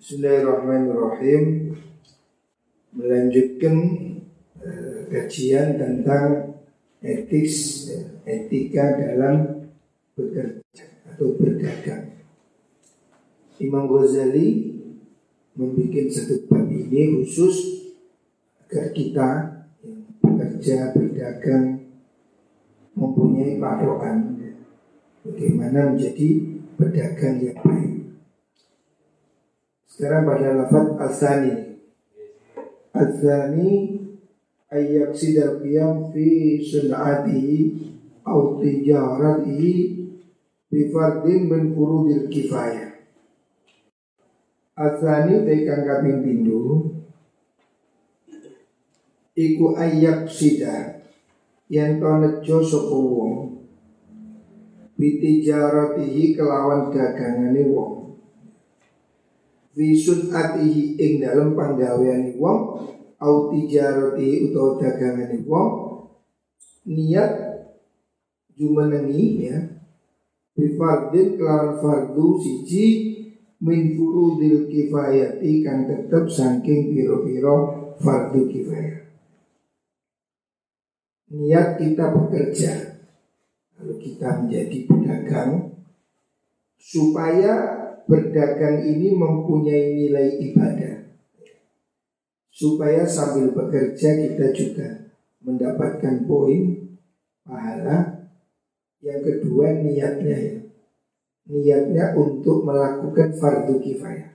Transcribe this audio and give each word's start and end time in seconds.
Bismillahirrahmanirrahim. 0.00 1.76
Melanjutkan 2.96 3.76
uh, 4.64 5.04
kajian 5.12 5.76
tentang 5.76 6.56
etis, 7.04 7.84
etika 8.24 8.96
dalam 8.96 9.68
bekerja 10.16 10.88
atau 11.04 11.36
berdagang. 11.36 12.16
Imam 13.60 13.92
Ghazali 13.92 14.72
membuat 15.52 16.08
satu 16.08 16.48
bab 16.48 16.64
ini 16.64 17.20
khusus 17.20 17.84
agar 18.64 18.96
kita 18.96 19.28
yang 19.84 20.00
bekerja, 20.24 20.96
berdagang 20.96 21.92
mempunyai 22.96 23.60
patokan 23.60 24.48
bagaimana 25.28 25.92
menjadi 25.92 26.56
pedagang 26.80 27.36
yang 27.44 27.60
baik. 27.60 27.89
Sekarang 30.00 30.24
pada 30.24 30.56
lafaz 30.56 30.96
asani. 30.96 31.76
Asani 32.96 34.00
ayyak 34.72 35.12
sidar 35.12 35.60
qiyam 35.60 36.08
fi 36.08 36.56
sun'atihi 36.56 37.58
au 38.24 38.56
tijaratihi 38.56 39.72
bi 40.72 40.80
fardin 40.88 41.52
min 41.52 41.76
furudil 41.76 42.32
kifayah. 42.32 42.96
Asani 44.72 45.44
tekan 45.44 45.84
kaping 45.84 46.24
pindho 46.24 46.96
iku 49.36 49.76
ayyak 49.76 50.24
sidar 50.32 51.04
yang 51.68 52.00
to 52.00 52.08
nejo 52.24 52.64
sapa 52.64 52.96
wong 52.96 53.68
bitijaratihi 54.96 56.32
kelawan 56.32 56.88
dagangane 56.88 57.68
wong 57.68 57.99
Visun 59.70 60.34
atihi 60.34 60.98
ing 60.98 61.22
dalam 61.22 61.54
panggawean 61.54 62.34
wong 62.34 62.60
au 63.22 63.54
tijarati 63.54 64.50
utawa 64.50 64.82
dagangane 64.82 65.38
wong. 65.46 65.70
Niat 66.90 67.32
jumenengi 68.58 69.46
ya 69.46 69.56
bifardin 70.58 71.38
kelawan 71.38 71.78
fardu 71.78 72.36
siji 72.42 72.86
min 73.62 73.94
furudil 73.94 74.66
kifayati 74.66 75.62
kang 75.62 75.86
tetep 75.86 76.26
saking 76.26 76.90
piro-piro 76.90 77.56
fardu 78.02 78.50
kifayah. 78.50 79.06
Niat 81.30 81.78
kita 81.78 82.10
bekerja 82.10 82.72
lalu 83.78 83.94
kita 84.02 84.44
menjadi 84.44 84.78
pedagang 84.84 85.78
supaya 86.74 87.79
berdagang 88.10 88.82
ini 88.82 89.14
mempunyai 89.14 89.94
nilai 89.94 90.42
ibadah. 90.50 91.14
Supaya 92.50 93.06
sambil 93.06 93.54
bekerja 93.54 94.18
kita 94.18 94.50
juga 94.50 95.14
mendapatkan 95.46 96.26
poin 96.26 96.90
pahala. 97.46 98.26
Yang 99.00 99.20
kedua 99.24 99.80
niatnya 99.80 100.36
ya. 100.36 100.56
Niatnya 101.48 102.04
untuk 102.18 102.66
melakukan 102.66 103.32
fardu 103.38 103.80
kifayah. 103.80 104.34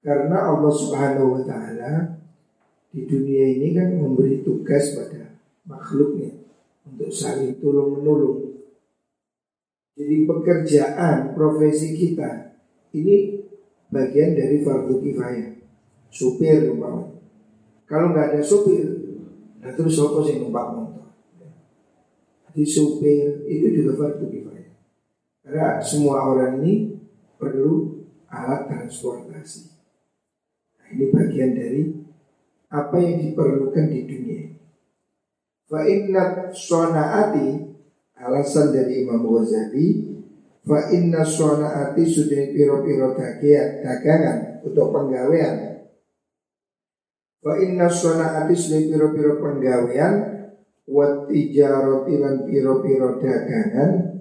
Karena 0.00 0.54
Allah 0.54 0.72
Subhanahu 0.72 1.36
wa 1.36 1.42
taala 1.42 2.22
di 2.94 3.04
dunia 3.04 3.58
ini 3.58 3.74
kan 3.74 3.92
memberi 3.98 4.40
tugas 4.40 4.94
pada 4.94 5.36
makhluknya 5.66 6.32
untuk 6.86 7.10
saling 7.10 7.58
tolong 7.58 8.00
menolong 8.00 8.55
jadi 9.96 10.28
pekerjaan, 10.28 11.32
profesi 11.32 11.96
kita 11.96 12.52
ini 12.92 13.40
bagian 13.88 14.36
dari 14.36 14.60
fardu 14.60 15.00
kifayah. 15.00 15.56
Supir 16.12 16.68
umpamanya. 16.68 17.16
Kalau 17.88 18.12
nggak 18.12 18.36
ada 18.36 18.40
supir, 18.44 18.84
nah 19.56 19.72
terus 19.72 19.96
siapa 19.96 20.20
sih 20.20 20.36
numpak 20.36 20.68
motor? 20.76 21.08
Jadi 22.52 22.62
supir 22.68 23.48
itu 23.48 23.66
juga 23.80 23.92
fardu 23.96 24.28
kifayah. 24.28 24.76
Karena 25.40 25.80
semua 25.80 26.28
orang 26.28 26.60
ini 26.60 27.00
perlu 27.40 28.04
alat 28.28 28.68
transportasi. 28.68 29.72
Nah, 30.76 30.86
ini 30.92 31.04
bagian 31.08 31.52
dari 31.56 31.82
apa 32.68 32.96
yang 33.00 33.16
diperlukan 33.22 33.86
di 33.88 34.00
dunia. 34.04 34.44
Fa 35.66 35.88
inna 35.88 36.52
sonaati 36.52 37.75
alasan 38.16 38.72
dari 38.72 39.04
Imam 39.04 39.20
Ghazali 39.28 40.16
fa 40.64 40.90
inna 40.90 41.22
ati 41.22 42.02
sudah 42.08 42.42
piro-piro 42.50 43.14
dagangan 43.14 44.64
untuk 44.64 44.90
penggawean. 44.90 45.86
Fa 47.44 47.52
inna 47.60 47.86
ati 47.86 48.54
sudah 48.56 48.80
piro-piro 48.88 49.38
penggawean 49.38 50.14
wa 50.88 51.28
tijarati 51.28 52.14
piro-piro 52.48 53.20
dagangan. 53.20 54.16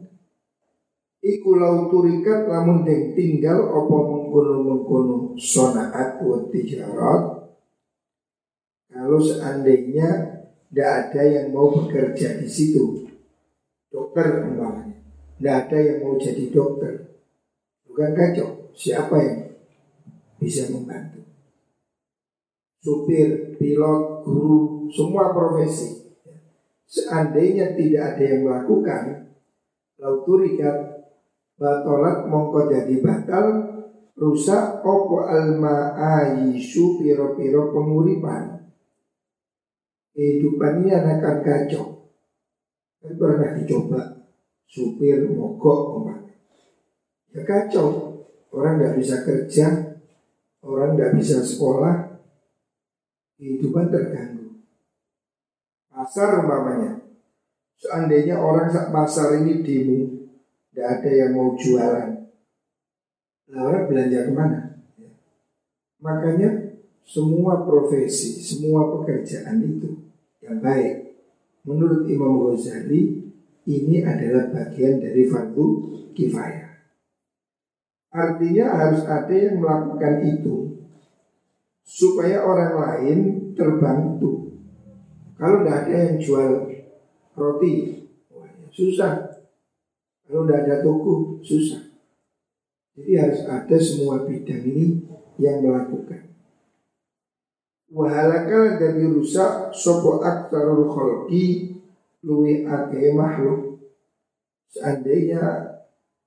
Iku 1.25 1.57
lau 1.57 1.89
turikat 1.89 2.45
lamun 2.45 2.85
deng 2.85 3.17
tinggal 3.17 3.73
apa 3.73 3.95
mengkono-mengkono 3.97 5.33
sonaat 5.41 6.21
wa 6.21 6.37
tijarat. 6.53 7.49
Kalau 8.93 9.17
seandainya 9.17 10.09
tidak 10.69 10.91
ada 10.93 11.21
yang 11.25 11.47
mau 11.49 11.73
bekerja 11.73 12.37
di 12.37 12.45
situ 12.45 13.14
dokter 13.95 14.43
umpamanya. 14.43 14.99
Tidak 15.39 15.55
ada 15.55 15.77
yang 15.79 15.97
mau 16.03 16.19
jadi 16.19 16.51
dokter. 16.51 17.23
Bukan 17.87 18.11
kacau. 18.11 18.75
Siapa 18.75 19.15
yang 19.23 19.55
bisa 20.35 20.67
membantu? 20.67 21.23
Supir, 22.83 23.55
pilot, 23.55 24.27
guru, 24.27 24.91
semua 24.91 25.31
profesi. 25.31 26.19
Seandainya 26.85 27.71
tidak 27.73 28.03
ada 28.13 28.23
yang 28.23 28.41
melakukan, 28.45 29.03
lauturikat 29.95 31.07
batolat 31.55 32.27
mongko 32.27 32.67
jadi 32.67 32.99
batal 32.99 33.47
rusak 34.19 34.83
opo 34.83 35.23
alma 35.23 35.95
ayisu 35.95 36.99
piro 36.99 37.35
piro 37.35 37.71
penguripan 37.71 38.71
kehidupan 40.11 40.83
ini 40.83 40.91
akan 40.95 41.37
kacau 41.43 41.94
Kan 43.05 43.13
pernah 43.21 43.53
dicoba 43.53 44.01
supir 44.65 45.29
mogok 45.29 46.09
Ya 47.35 47.45
kacau. 47.45 48.17
Orang 48.55 48.79
tidak 48.79 48.95
bisa 49.03 49.19
kerja, 49.27 49.67
orang 50.63 50.95
tidak 50.95 51.19
bisa 51.19 51.43
sekolah, 51.43 52.23
kehidupan 53.35 53.91
terganggu. 53.91 54.63
Pasar 55.91 56.39
umpamanya, 56.39 57.03
seandainya 57.75 58.39
orang 58.39 58.71
pasar 58.71 59.43
ini 59.43 59.59
demo, 59.59 60.07
tidak 60.71 60.87
ada 60.87 61.11
yang 61.11 61.31
mau 61.35 61.51
jualan, 61.59 62.09
nah, 63.51 63.59
orang 63.67 63.91
belanja 63.91 64.19
ke 64.23 64.31
mana? 64.31 64.59
Ya. 64.95 65.11
Makanya 65.99 66.49
semua 67.03 67.67
profesi, 67.67 68.39
semua 68.39 68.87
pekerjaan 68.95 69.59
itu 69.59 69.99
yang 70.39 70.63
baik 70.63 71.04
Menurut 71.65 72.05
Imam 72.05 72.45
Ghazali 72.45 73.25
ini 73.65 74.05
adalah 74.05 74.53
bagian 74.53 75.01
dari 75.01 75.25
fardu 75.25 75.65
kifayah. 76.13 76.77
Artinya 78.13 78.65
harus 78.69 79.01
ada 79.03 79.33
yang 79.33 79.59
melakukan 79.59 80.23
itu 80.23 80.85
supaya 81.81 82.45
orang 82.45 82.73
lain 82.77 83.19
terbantu. 83.57 84.61
Kalau 85.35 85.65
tidak 85.65 85.77
ada 85.83 85.95
yang 85.99 86.15
jual 86.21 86.51
roti, 87.35 87.73
susah. 88.71 89.41
Kalau 90.29 90.47
tidak 90.47 90.61
ada 90.63 90.75
toko, 90.85 91.41
susah. 91.43 91.81
Jadi 92.95 93.11
harus 93.19 93.41
ada 93.43 93.77
semua 93.81 94.23
bidang 94.23 94.63
ini 94.63 95.03
yang 95.35 95.59
melakukan. 95.59 96.34
Wahalaka 97.95 98.75
dari 98.75 99.07
rusak 99.07 99.71
sopo 99.71 100.19
aktarul 100.19 100.91
kholki 100.91 101.79
luwi 102.27 102.67
ake 102.67 103.15
makhluk. 103.15 103.79
Seandainya 104.67 105.39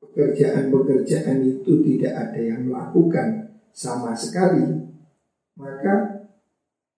pekerjaan-pekerjaan 0.00 1.44
itu 1.44 1.84
tidak 1.84 2.14
ada 2.16 2.40
yang 2.40 2.72
melakukan 2.72 3.52
sama 3.68 4.16
sekali, 4.16 4.64
maka 5.60 6.24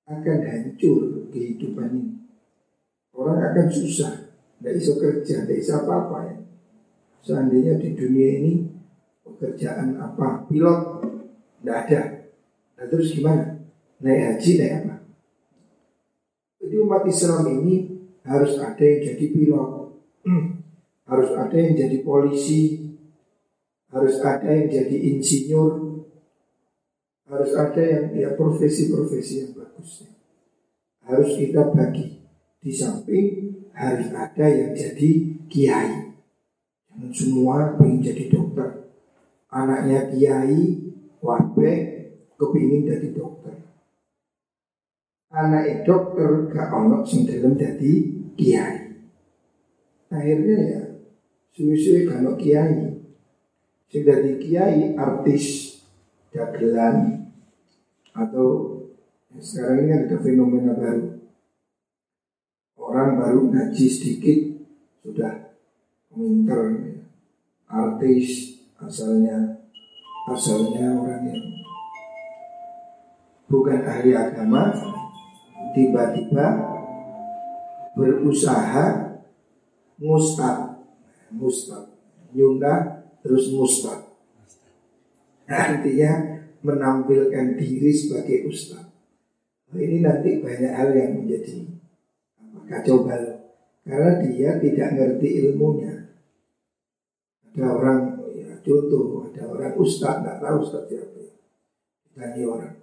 akan 0.06 0.38
hancur 0.38 1.26
kehidupan 1.34 1.90
ini. 1.90 2.14
Orang 3.10 3.42
akan 3.42 3.66
susah, 3.66 4.30
tidak 4.62 4.78
bisa 4.78 4.92
kerja, 5.02 5.34
tidak 5.42 5.58
bisa 5.66 5.82
apa-apa 5.82 6.30
ya. 6.30 6.36
Seandainya 7.26 7.74
di 7.74 7.98
dunia 7.98 8.30
ini 8.38 8.52
pekerjaan 9.26 9.98
apa, 9.98 10.46
pilot, 10.46 11.02
tidak 11.58 11.76
ada. 11.90 12.00
Nah 12.78 12.86
terus 12.86 13.10
gimana? 13.18 13.59
Naik 14.00 14.20
haji 14.36 14.50
naik 14.58 14.74
apa? 14.84 14.96
Jadi 16.60 16.74
umat 16.80 17.02
Islam 17.08 17.44
ini 17.48 17.74
harus 18.24 18.60
ada 18.60 18.84
yang 18.84 19.00
jadi 19.00 19.26
pilot, 19.32 19.70
harus 21.08 21.30
ada 21.32 21.56
yang 21.56 21.72
jadi 21.72 21.98
polisi, 22.04 22.92
harus 23.88 24.20
ada 24.20 24.48
yang 24.48 24.68
jadi 24.68 24.96
insinyur, 25.16 26.04
harus 27.26 27.52
ada 27.56 27.82
yang 27.82 28.04
ya 28.12 28.30
profesi-profesi 28.36 29.34
yang 29.46 29.52
bagus. 29.56 30.04
Harus 31.06 31.30
kita 31.34 31.72
bagi 31.72 32.20
di 32.60 32.70
samping 32.70 33.26
harus 33.72 34.12
ada 34.12 34.46
yang 34.46 34.76
jadi 34.76 35.10
kiai. 35.48 36.12
Jangan 36.92 37.10
semua 37.16 37.56
ingin 37.80 38.12
jadi 38.12 38.24
dokter. 38.28 38.92
Anaknya 39.50 40.12
kiai, 40.12 40.92
wabe, 41.24 41.72
kepingin 42.36 42.86
jadi 42.86 43.08
dokter. 43.16 43.69
Anak 45.30 45.86
dokter 45.86 46.50
gak 46.50 46.74
ono 46.74 47.06
sing 47.06 47.22
dalam 47.22 47.54
jadi 47.54 47.92
kiai. 48.34 48.98
Akhirnya 50.10 50.58
ya 50.58 50.82
suwi-suwi 51.54 52.10
gak 52.10 52.34
kiai. 52.34 52.98
Sing 53.86 54.02
jadi 54.02 54.42
kiai 54.42 54.98
artis 54.98 55.78
dagelan 56.34 57.30
atau 58.10 58.82
ya 59.30 59.38
sekarang 59.38 59.86
ini 59.86 59.92
ada 60.02 60.16
fenomena 60.18 60.74
baru. 60.74 61.22
Orang 62.74 63.22
baru 63.22 63.40
ngaji 63.54 63.86
sedikit 63.86 64.38
sudah 65.06 65.54
pinter 66.10 66.98
artis 67.70 68.58
asalnya 68.82 69.62
asalnya 70.26 70.90
orang 70.98 71.22
yang 71.30 71.44
bukan 73.46 73.78
ahli 73.86 74.10
agama 74.10 74.74
tiba-tiba 75.76 76.46
berusaha 77.94 79.18
mustad 80.00 80.80
mustad 81.34 81.90
nyunda 82.32 83.04
terus 83.20 83.52
mustad 83.52 84.10
artinya 85.50 86.40
menampilkan 86.62 87.56
diri 87.56 87.90
sebagai 87.90 88.46
ustaz. 88.46 88.86
Nah, 89.70 89.80
ini 89.80 90.02
nanti 90.02 90.42
banyak 90.42 90.72
hal 90.72 90.90
yang 90.94 91.12
menjadi 91.22 91.66
kacau 92.70 93.02
balau 93.02 93.38
karena 93.82 94.22
dia 94.22 94.50
tidak 94.62 94.88
ngerti 94.94 95.28
ilmunya. 95.46 95.94
Ada 97.50 97.66
orang 97.66 98.00
ya 98.30 98.54
contoh, 98.62 99.26
ada 99.26 99.42
orang 99.50 99.74
ustaz 99.74 100.22
nggak 100.22 100.38
tahu 100.38 100.56
ustaz 100.62 100.82
siapa. 100.86 101.18
Tanya 102.14 102.42
orang, 102.46 102.74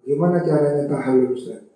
bagaimana 0.00 0.38
caranya 0.42 0.84
tahalul 0.90 1.34
ustaz? 1.34 1.69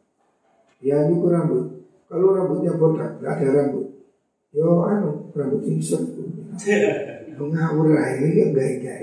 Ya 0.85 1.09
nyukur 1.09 1.33
rambut. 1.33 1.89
Kalau 2.05 2.37
rambutnya 2.37 2.77
botak, 2.77 3.17
nggak 3.17 3.41
ada 3.41 3.49
rambut. 3.57 4.05
Yo 4.53 4.85
anu 4.85 5.33
rambut 5.33 5.65
singset. 5.65 6.05
Ngawur 7.41 7.97
lah 7.97 8.15
ini 8.15 8.53
enggak 8.53 8.79
enggak 8.79 8.99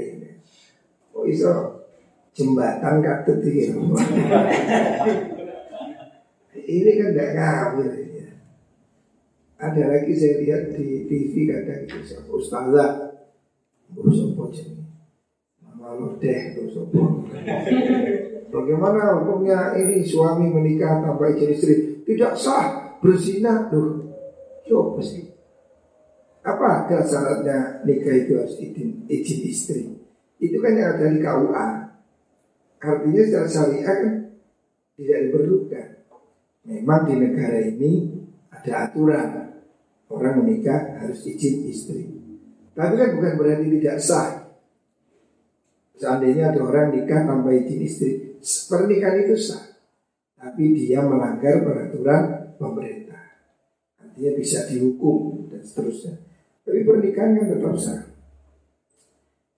kok 1.12 1.30
iso 1.30 1.54
jembatan 2.33 3.04
katut 3.06 3.45
ya. 3.45 3.75
Ini 6.51 6.92
kan 6.98 7.10
gak 7.13 7.31
ngawur 7.36 7.89
ya. 7.94 8.31
Ada 9.62 9.84
lagi 9.92 10.13
saya 10.18 10.42
lihat 10.42 10.63
di 10.74 11.06
TV 11.06 11.45
kadang 11.45 11.86
itu 11.86 12.00
siapa 12.01 12.31
ustazah 12.34 12.92
Mama 15.81 16.13
deh. 16.22 16.39
Bagaimana 18.54 19.18
hukumnya 19.18 19.74
ini 19.80 20.06
suami 20.06 20.54
menikah 20.54 21.01
tanpa 21.01 21.33
izin 21.33 21.50
istri 21.56 21.75
tidak 22.06 22.38
sah 22.38 22.95
berzina 23.01 23.66
tuh. 23.74 24.13
Coba 24.69 25.01
sih. 25.01 25.25
Apa 26.45 26.86
ada 26.86 27.01
syaratnya 27.01 27.81
nikah 27.81 28.13
itu 28.13 28.38
harus 28.38 28.56
izin, 28.62 29.10
izin 29.10 29.39
istri? 29.50 30.01
itu 30.42 30.57
kan 30.57 30.74
yang 30.74 30.98
ada 30.98 31.06
di 31.13 31.22
KUA. 31.22 31.68
Artinya 32.81 33.22
secara 33.22 33.48
syariah 33.48 33.95
kan 34.01 34.13
tidak 34.98 35.19
diperlukan. 35.30 35.88
Memang 36.66 37.01
di 37.06 37.13
negara 37.13 37.60
ini 37.62 38.10
ada 38.50 38.89
aturan 38.89 39.30
orang 40.10 40.42
menikah 40.42 40.98
harus 40.98 41.22
izin 41.30 41.69
istri. 41.69 42.10
Tapi 42.74 42.94
kan 42.98 43.10
bukan 43.22 43.34
berarti 43.38 43.68
tidak 43.77 43.98
sah. 44.01 44.41
Seandainya 46.01 46.50
ada 46.50 46.65
orang 46.65 46.98
nikah 46.98 47.30
tanpa 47.30 47.53
izin 47.53 47.86
istri, 47.86 48.42
pernikahan 48.42 49.21
itu 49.21 49.38
sah. 49.38 49.62
Tapi 50.33 50.74
dia 50.74 51.06
melanggar 51.06 51.62
peraturan 51.62 52.57
pemerintah. 52.57 53.21
Artinya 54.01 54.33
bisa 54.33 54.65
dihukum 54.65 55.45
dan 55.53 55.62
seterusnya. 55.62 56.18
Tapi 56.65 56.81
pernikahan 56.81 57.38
kan 57.38 57.45
tetap 57.53 57.77
sah. 57.77 58.01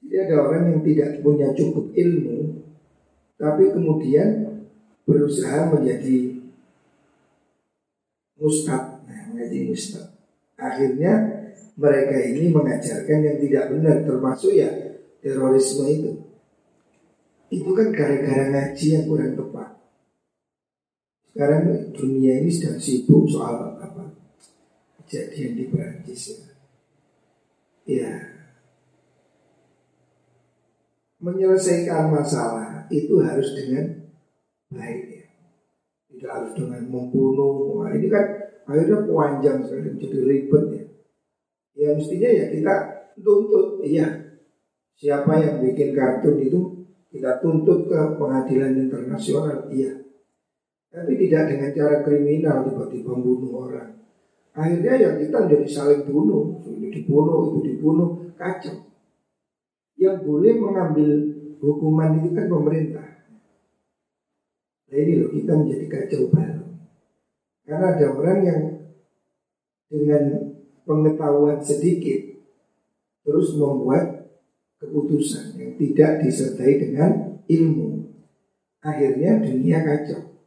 Jadi 0.04 0.16
ada 0.20 0.36
orang 0.44 0.64
yang 0.68 0.80
tidak 0.84 1.24
punya 1.24 1.48
cukup 1.56 1.96
ilmu 1.96 2.60
Tapi 3.40 3.72
kemudian 3.72 4.60
berusaha 5.08 5.72
menjadi 5.74 6.44
Mustad 8.36 9.00
Nah 9.08 9.32
menjadi 9.32 9.58
mustad 9.64 10.12
Akhirnya 10.60 11.14
mereka 11.80 12.20
ini 12.20 12.52
mengajarkan 12.52 13.20
yang 13.26 13.38
tidak 13.40 13.72
benar 13.72 14.04
Termasuk 14.04 14.54
ya 14.54 14.70
terorisme 15.24 15.88
itu 15.88 16.33
Itu 17.54 17.70
kan 17.78 17.94
gara-gara 17.94 18.50
ngaji 18.50 18.86
yang 18.90 19.06
kurang 19.06 19.38
tepat 19.38 19.70
Sekarang 21.30 21.94
dunia 21.94 22.42
ini 22.42 22.50
sedang 22.50 22.82
sibuk 22.82 23.30
soal 23.30 23.78
apa 23.78 24.10
Kejadian 25.06 25.54
di 25.54 25.64
Perancis 25.70 26.34
ya 26.34 26.50
Ya 27.86 28.34
menyelesaikan 31.24 32.12
masalah 32.12 32.84
itu 32.92 33.24
harus 33.24 33.56
dengan 33.56 34.12
baik 34.68 35.02
ya. 35.08 35.26
Tidak 36.12 36.30
harus 36.30 36.52
dengan 36.60 36.84
membunuh. 36.92 37.80
Nah, 37.88 37.96
ini 37.96 38.12
kan 38.12 38.28
akhirnya 38.68 39.08
panjang 39.08 39.64
sekali 39.64 39.96
jadi 40.04 40.20
ribet 40.20 40.64
ya. 40.76 40.84
Ya 41.74 41.90
mestinya 41.96 42.30
ya 42.30 42.46
kita 42.52 42.74
tuntut, 43.24 43.80
iya. 43.88 44.36
Siapa 45.00 45.40
yang 45.42 45.64
bikin 45.64 45.96
kartun 45.96 46.38
itu 46.44 46.83
kita 47.14 47.38
tuntut 47.46 47.86
ke 47.86 48.00
pengadilan 48.18 48.74
internasional, 48.90 49.70
iya. 49.70 49.94
Tapi 50.90 51.14
tidak 51.14 51.54
dengan 51.54 51.70
cara 51.78 51.96
kriminal 52.02 52.66
tiba-tiba 52.66 53.14
membunuh 53.14 53.70
orang. 53.70 53.94
Akhirnya 54.54 54.94
ya 54.98 55.10
kita 55.22 55.46
menjadi 55.46 55.68
saling 55.70 56.02
bunuh, 56.10 56.62
itu 56.66 56.90
dibunuh, 56.90 57.54
itu 57.54 57.60
dibunuh, 57.70 58.10
kacau 58.34 58.94
yang 59.98 60.20
boleh 60.26 60.54
mengambil 60.60 61.10
hukuman 61.64 62.20
itu 62.20 62.30
kan 62.36 62.46
pemerintah. 62.52 63.10
Nah 64.92 64.98
ini 65.00 65.14
loh 65.22 65.30
kita 65.32 65.52
menjadi 65.56 65.86
kacau 65.90 66.30
balau. 66.34 66.70
Karena 67.64 67.86
ada 67.96 68.08
orang 68.12 68.40
yang 68.44 68.62
dengan 69.88 70.24
pengetahuan 70.84 71.64
sedikit 71.64 72.44
terus 73.24 73.56
membuat 73.56 74.13
keputusan 74.84 75.56
yang 75.56 75.74
tidak 75.80 76.12
disertai 76.20 76.74
dengan 76.76 77.40
ilmu. 77.48 78.04
Akhirnya 78.84 79.40
dunia 79.40 79.80
kacau. 79.80 80.44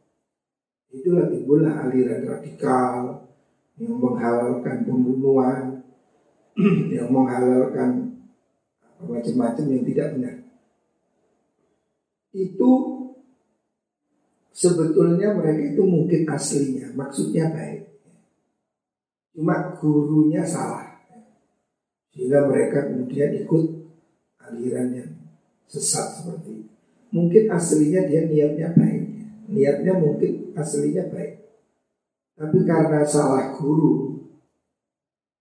Itulah 0.93 1.25
timbullah 1.33 1.89
aliran 1.89 2.21
radikal 2.29 3.25
yang 3.81 3.97
menghalalkan 3.97 4.85
pembunuhan, 4.85 5.81
yang 6.95 7.09
menghalalkan 7.09 8.21
macam-macam 9.01 9.65
yang 9.73 9.83
tidak 9.85 10.07
benar. 10.17 10.35
Itu 12.33 12.71
sebetulnya 14.53 15.33
mereka 15.33 15.73
itu 15.73 15.83
mungkin 15.85 16.21
aslinya, 16.29 16.93
maksudnya 16.93 17.49
baik. 17.53 17.89
Cuma 19.37 19.77
gurunya 19.77 20.41
salah. 20.41 20.97
Sehingga 22.09 22.49
mereka 22.49 22.89
kemudian 22.89 23.37
ikut 23.45 23.76
aliran 24.47 24.95
sesat 25.67 26.23
seperti 26.23 26.63
itu. 26.63 26.73
Mungkin 27.11 27.47
aslinya 27.51 28.07
dia 28.07 28.27
niatnya 28.27 28.75
baik. 28.75 29.03
Niatnya 29.47 29.93
mungkin 29.95 30.51
aslinya 30.55 31.07
baik. 31.11 31.47
Tapi 32.37 32.57
karena 32.67 33.01
salah 33.01 33.55
guru, 33.57 34.21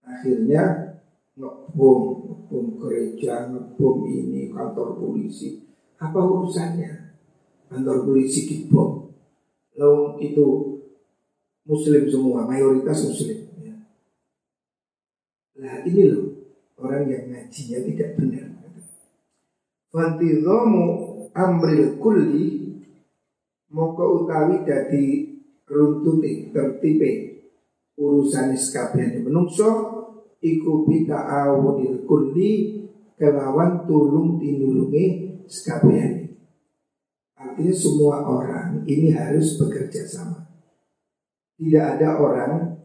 akhirnya 0.01 0.97
ngebom, 1.37 2.01
ngebom 2.25 2.67
gereja, 2.81 3.53
ngebom 3.53 4.09
ini, 4.09 4.49
kantor 4.49 4.97
polisi. 4.97 5.61
Apa 6.01 6.17
urusannya? 6.17 7.21
Kantor 7.69 8.09
polisi 8.09 8.49
dibom. 8.49 9.13
Lalu 9.77 10.33
itu 10.33 10.47
muslim 11.69 12.09
semua, 12.09 12.49
mayoritas 12.49 13.05
muslim. 13.05 13.45
Ya. 13.61 13.77
Nah 15.61 15.85
ini 15.85 16.03
loh, 16.09 16.33
orang 16.81 17.13
yang 17.13 17.29
ngajinya 17.29 17.85
tidak 17.85 18.11
benar. 18.17 18.56
Fantizomu 19.97 20.85
amril 21.33 21.97
kulli 21.97 22.69
Moko 23.73 24.29
utawi 24.29 24.61
dadi 24.69 25.25
runtuti 25.65 26.53
tertipe 26.53 27.13
urusan 27.97 28.53
iskabian 28.53 29.25
menungso 29.25 29.69
iku 30.45 30.85
bita 30.85 31.17
awunil 31.17 32.05
kulli 32.05 32.85
kelawan 33.17 33.89
tulung 33.89 34.37
tinulungi 34.37 35.05
sekabehane. 35.49 36.37
Al 37.41 37.57
Artinya 37.57 37.73
semua 37.73 38.17
orang 38.21 38.85
ini 38.85 39.17
harus 39.17 39.57
bekerja 39.57 40.05
sama. 40.05 40.45
Tidak 41.57 41.85
ada 41.97 42.21
orang 42.21 42.77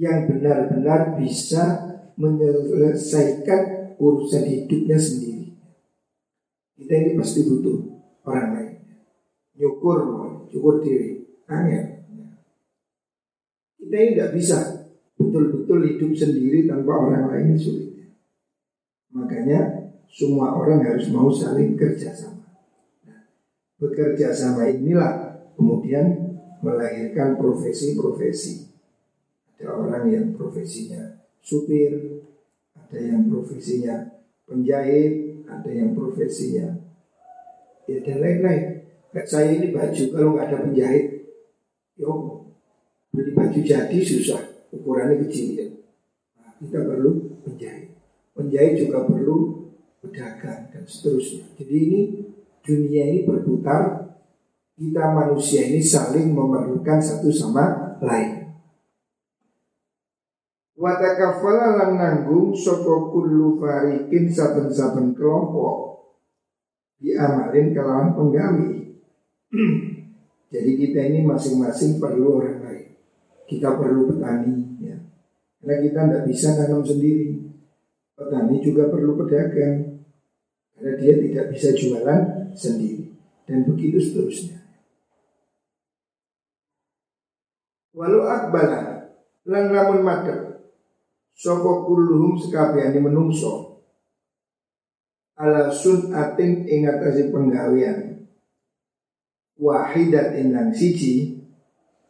yang 0.00 0.24
benar-benar 0.24 1.20
bisa 1.20 1.84
menyelesaikan 2.16 3.92
urusan 4.00 4.44
hidupnya 4.48 4.96
sendiri. 4.96 5.45
Kita 6.76 6.92
ini 6.92 7.16
pasti 7.16 7.40
butuh 7.48 7.78
orang 8.28 8.48
lain. 8.52 8.76
Nyukur, 9.56 9.98
cukur 10.52 10.84
diri, 10.84 11.24
angin. 11.48 12.04
Kita 13.80 13.96
ini 13.96 14.12
tidak 14.12 14.30
bisa 14.36 14.58
betul-betul 15.16 15.88
hidup 15.88 16.12
sendiri 16.12 16.68
tanpa 16.68 16.92
orang 16.92 17.32
lain 17.32 17.56
sulit. 17.56 18.12
Makanya 19.16 19.88
semua 20.12 20.52
orang 20.52 20.84
harus 20.84 21.08
mau 21.08 21.32
saling 21.32 21.72
kerjasama. 21.72 22.44
Nah, 23.08 23.24
bekerja 23.80 24.36
sama 24.36 24.68
inilah 24.68 25.40
kemudian 25.56 26.36
melahirkan 26.60 27.40
profesi-profesi. 27.40 28.68
Ada 29.56 29.72
orang 29.72 30.04
yang 30.12 30.26
profesinya 30.36 31.24
supir, 31.40 32.20
ada 32.76 32.98
yang 33.00 33.32
profesinya 33.32 34.20
penjahit, 34.44 35.25
ada 35.46 35.70
yang 35.70 35.94
profesinya 35.94 36.74
ya 37.86 38.02
dan 38.02 38.18
lain-lain. 38.18 38.64
Kayak 39.14 39.28
saya 39.30 39.48
ini 39.56 39.72
baju 39.72 40.02
kalau 40.12 40.28
nggak 40.36 40.46
ada 40.50 40.58
penjahit, 40.68 41.06
yo 41.96 42.10
beli 43.14 43.32
baju 43.32 43.60
jadi 43.64 43.98
susah, 44.04 44.68
ukurannya 44.74 45.24
kecil 45.24 45.56
ya. 45.56 45.66
Nah, 46.36 46.52
kita 46.60 46.84
perlu 46.84 47.40
penjahit. 47.46 47.96
Penjahit 48.36 48.74
juga 48.76 49.08
perlu 49.08 49.72
pedagang 50.04 50.68
dan 50.68 50.84
seterusnya. 50.84 51.48
Jadi 51.56 51.76
ini 51.88 52.00
dunia 52.60 53.04
ini 53.08 53.24
berputar, 53.24 54.12
kita 54.76 55.04
manusia 55.16 55.64
ini 55.64 55.80
saling 55.80 56.36
memerlukan 56.36 57.00
satu 57.00 57.32
sama 57.32 57.96
lain. 58.04 58.35
Watakafala 60.76 61.80
lan 61.80 61.90
nanggung 61.96 62.52
sapa 62.52 63.08
kullu 63.08 63.56
farikin 63.56 64.28
saben-saben 64.28 65.16
kelompok 65.16 66.04
diamalin 67.00 67.72
kelawan 67.72 68.12
penggawi. 68.12 69.00
Jadi 70.52 70.70
kita 70.76 71.00
ini 71.08 71.24
masing-masing 71.24 71.96
perlu 71.96 72.38
orang 72.38 72.60
lain. 72.60 72.88
Kita 73.48 73.80
perlu 73.80 74.04
petani 74.04 74.76
ya. 74.84 75.00
Karena 75.64 75.74
kita 75.80 76.00
tidak 76.06 76.24
bisa 76.28 76.48
nanam 76.60 76.84
sendiri. 76.84 77.56
Petani 78.12 78.60
juga 78.60 78.92
perlu 78.92 79.16
pedagang. 79.16 80.04
Karena 80.76 80.92
dia 81.00 81.14
tidak 81.24 81.56
bisa 81.56 81.72
jualan 81.72 82.52
sendiri. 82.52 83.16
Dan 83.48 83.64
begitu 83.64 83.96
seterusnya. 83.96 84.60
Walau 87.96 88.28
akbala 88.28 89.08
lan 89.48 89.64
lamun 89.72 90.04
madep 90.04 90.45
Soko 91.36 91.84
kulluhum 91.84 92.40
sekabehane 92.40 92.96
menungso. 92.96 93.84
Ala 95.36 95.68
sunatin 95.68 96.64
ing 96.64 96.88
atase 96.88 97.28
penggawean. 97.28 98.24
Wahidat 99.60 100.36
inang 100.40 100.72
siji 100.72 101.44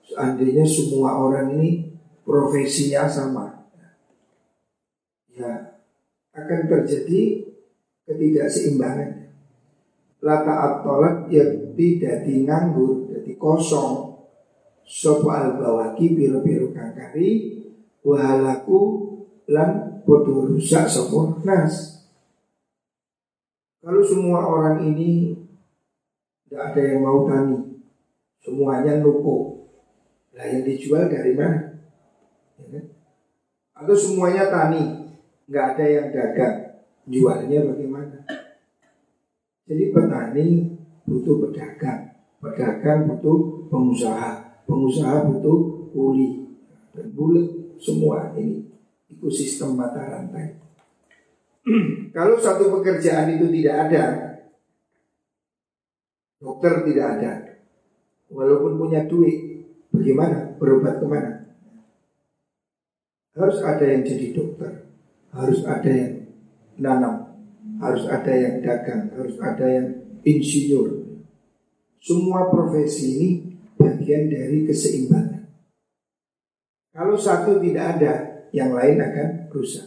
seandainya 0.07 0.63
semua 0.63 1.19
orang 1.19 1.59
ini 1.59 1.91
profesinya 2.23 3.11
sama. 3.11 3.67
Ya 5.35 5.83
akan 6.31 6.61
terjadi 6.71 7.51
ketidakseimbangan 8.07 9.27
lata 10.23 10.55
atolat 10.55 11.27
yang 11.35 11.75
tidak 11.75 12.23
nganggur 12.23 13.11
jadi 13.11 13.35
kosong. 13.35 14.23
Sopo 14.87 15.35
al 15.35 15.59
bawaki 15.59 16.15
biru-biru 16.15 16.71
kangkari. 16.71 17.59
Wahalaku 18.07 18.79
lan 19.47 20.03
bodoh 20.03 20.51
rusak 20.51 20.91
sopor 20.91 21.43
nas. 21.47 22.03
Kalau 23.83 24.03
semua 24.03 24.43
orang 24.43 24.83
ini 24.83 25.39
tidak 26.47 26.75
ada 26.75 26.81
yang 26.83 27.01
mau 27.07 27.23
tani, 27.27 27.79
semuanya 28.43 28.99
nuko. 28.99 29.67
Lah 30.35 30.47
yang 30.51 30.67
dijual 30.67 31.07
dari 31.07 31.33
mana? 31.39 31.79
Ya 32.59 32.67
kan? 32.75 32.85
Atau 33.79 33.95
semuanya 33.95 34.51
tani, 34.51 35.15
nggak 35.47 35.67
ada 35.75 35.87
yang 35.87 36.07
dagang, 36.11 36.57
jualnya 37.07 37.59
bagaimana? 37.63 38.19
Jadi 39.67 39.95
petani 39.95 40.47
butuh 41.07 41.47
pedagang, 41.47 42.15
pedagang 42.43 43.07
butuh 43.07 43.71
pengusaha, 43.71 44.63
pengusaha 44.67 45.31
butuh 45.31 45.91
kuli 45.95 46.59
dan 46.95 47.07
bulat 47.15 47.47
semua 47.79 48.35
ini 48.35 48.76
ekosistem 49.11 49.75
mata 49.75 50.03
rantai. 50.03 50.59
Kalau 52.17 52.39
satu 52.39 52.71
pekerjaan 52.79 53.35
itu 53.35 53.51
tidak 53.51 53.91
ada, 53.91 54.05
dokter 56.39 56.87
tidak 56.87 57.07
ada, 57.19 57.33
walaupun 58.31 58.79
punya 58.79 59.07
duit, 59.07 59.67
bagaimana 59.91 60.55
berobat 60.59 61.03
ke 61.03 61.07
mana? 61.07 61.33
Harus 63.37 63.61
ada 63.61 63.85
yang 63.85 64.03
jadi 64.07 64.33
dokter, 64.33 64.89
harus 65.35 65.61
ada 65.67 65.91
yang 65.91 66.15
nanam, 66.81 67.37
harus 67.83 68.09
ada 68.09 68.33
yang 68.33 68.65
dagang, 68.65 69.13
harus 69.13 69.37
ada 69.43 69.67
yang 69.67 69.87
insinyur. 70.25 71.05
Semua 72.01 72.49
profesi 72.49 73.07
ini 73.19 73.29
bagian 73.77 74.31
dari 74.31 74.65
keseimbangan. 74.65 75.45
Kalau 76.97 77.17
satu 77.19 77.61
tidak 77.61 78.01
ada, 78.01 78.36
yang 78.57 78.73
lain 78.73 78.97
akan 78.97 79.53
rusak. 79.53 79.85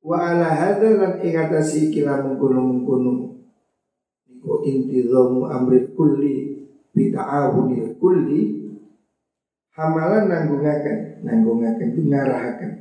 Wa 0.00 0.32
ala 0.32 0.48
hadza 0.48 0.88
lan 0.96 1.20
ing 1.20 1.36
atase 1.36 1.92
kila 1.92 2.24
mengkono-mengkono 2.24 3.36
iku 4.24 4.64
intizamu 4.64 5.46
amri 5.52 5.92
kulli 5.92 6.64
bi 6.96 7.12
ta'awunil 7.12 8.00
kulli. 8.00 8.64
Hamalan 9.72 10.28
nanggungaken 10.28 11.24
nanggungaken 11.24 11.96
ngarahaken 11.96 12.72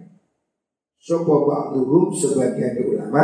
sapa 0.99 1.35
ba'dhum 1.43 2.15
sebagian 2.15 2.79
ulama. 2.87 3.23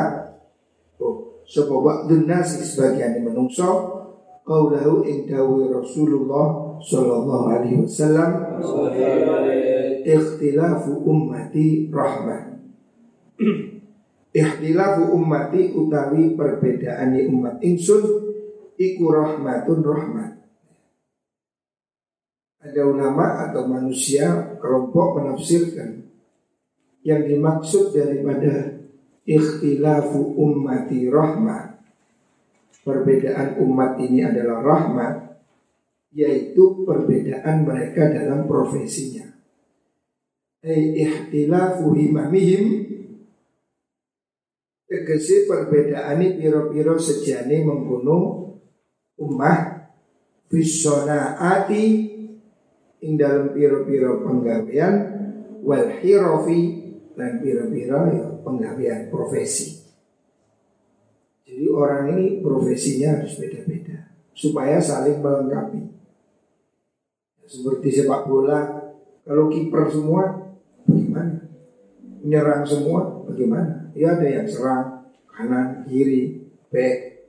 Oh 1.00 1.43
sapa 1.47 1.75
ba'dun 1.79 2.27
nasi 2.27 2.67
sebagian 2.67 3.24
menungso. 3.24 3.95
Qaulahu 4.47 5.03
ing 5.03 5.27
dawuh 5.27 5.67
Rasulullah 5.67 6.66
sallallahu 6.81 7.46
alaihi 7.51 7.84
wasallam. 7.84 8.60
Ikhtilafu 10.07 11.03
ummati 11.03 11.91
rahmah. 11.91 12.57
Ikhtilafu 14.31 15.12
ummati 15.12 15.74
utawi 15.75 16.38
perbedaan 16.38 17.17
umat 17.27 17.60
insun 17.60 18.03
iku 18.77 19.05
rahmatun 19.12 19.79
rahmat. 19.84 20.31
Ada 22.62 22.81
ulama 22.84 23.48
atau 23.48 23.67
manusia 23.69 24.57
kelompok 24.60 25.22
menafsirkan 25.22 26.07
yang 27.07 27.24
dimaksud 27.24 27.96
daripada 27.96 28.84
ikhtilafu 29.24 30.36
ummati 30.36 31.07
rahmat 31.07 31.77
perbedaan 32.88 33.60
umat 33.60 34.00
ini 34.00 34.24
adalah 34.24 34.63
rahmat 34.63 35.26
yaitu 36.15 36.87
perbedaan 36.87 37.67
mereka 37.67 38.11
dalam 38.11 38.47
profesinya 38.47 39.27
ay 40.63 40.99
ihtilafu 41.07 41.93
himamihim 41.93 42.63
tegese 44.87 45.45
perbedaane 45.45 46.39
piro-piro 46.39 46.95
sejane 46.95 47.63
mengkono 47.63 48.17
ummah 49.19 49.91
fisonaati 50.47 51.83
ing 53.03 53.13
dalam 53.19 53.51
piro-piro 53.51 54.23
penggawean 54.23 54.95
wal 55.61 55.91
hirofi 55.99 56.87
dan 57.17 57.43
piro-piro 57.43 57.99
ya 58.13 58.25
penggawean 58.45 59.09
profesi. 59.11 59.83
Jadi 61.47 61.65
orang 61.71 62.13
ini 62.15 62.25
profesinya 62.39 63.17
harus 63.19 63.39
beda-beda 63.39 64.13
supaya 64.37 64.77
saling 64.77 65.19
melengkapi. 65.19 65.97
Seperti 67.48 67.88
sepak 67.89 68.27
bola, 68.27 68.60
kalau 69.24 69.48
kiper 69.48 69.88
semua 69.88 70.48
Bagaimana? 70.88 71.36
Menyerang 72.24 72.63
semua 72.63 73.01
bagaimana? 73.27 73.92
Ya 73.92 74.16
ada 74.16 74.24
yang 74.24 74.48
serang 74.48 75.12
kanan, 75.27 75.84
kiri, 75.86 76.48
back. 76.72 77.27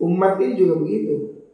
Umat 0.00 0.40
ini 0.40 0.58
juga 0.58 0.74
begitu. 0.82 1.44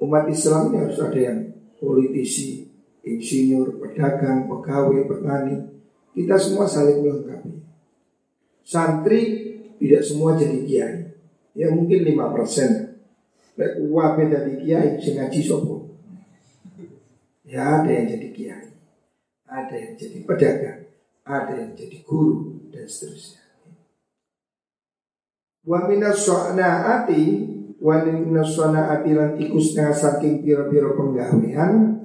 Umat 0.00 0.26
Islam 0.26 0.72
ini 0.72 0.76
harus 0.82 0.98
ada 0.98 1.20
yang 1.20 1.38
politisi, 1.76 2.66
insinyur, 3.04 3.76
pedagang, 3.78 4.48
pegawai, 4.48 5.06
petani. 5.06 5.56
Kita 6.16 6.36
semua 6.40 6.64
saling 6.64 7.04
melengkapi. 7.04 7.52
Santri 8.64 9.22
tidak 9.76 10.02
semua 10.02 10.34
jadi 10.34 10.58
kiai. 10.64 10.96
Ya 11.56 11.72
mungkin 11.72 12.04
5% 12.04 12.96
Lek 13.56 13.72
wabe 13.88 14.28
dari 14.28 14.60
kiai 14.60 15.00
sing 15.00 15.16
ngaji 15.16 15.40
sopo. 15.40 15.75
Ya 17.56 17.80
ada 17.80 17.88
yang 17.88 18.04
jadi 18.04 18.28
kiai, 18.36 18.68
ada 19.48 19.72
yang 19.72 19.96
jadi 19.96 20.28
pedagang, 20.28 20.92
ada 21.24 21.56
yang 21.56 21.72
jadi 21.72 22.04
guru 22.04 22.68
dan 22.68 22.84
seterusnya. 22.84 23.40
Wa 25.64 25.88
minas 25.88 26.20
so'naati 26.20 27.24
wa 27.80 28.04
minas 28.04 28.52
so'naati 28.52 29.10
lan 29.16 29.40
iku 29.40 29.56
saking 29.72 30.44
pira-pira 30.44 30.92
penggawean 31.00 32.04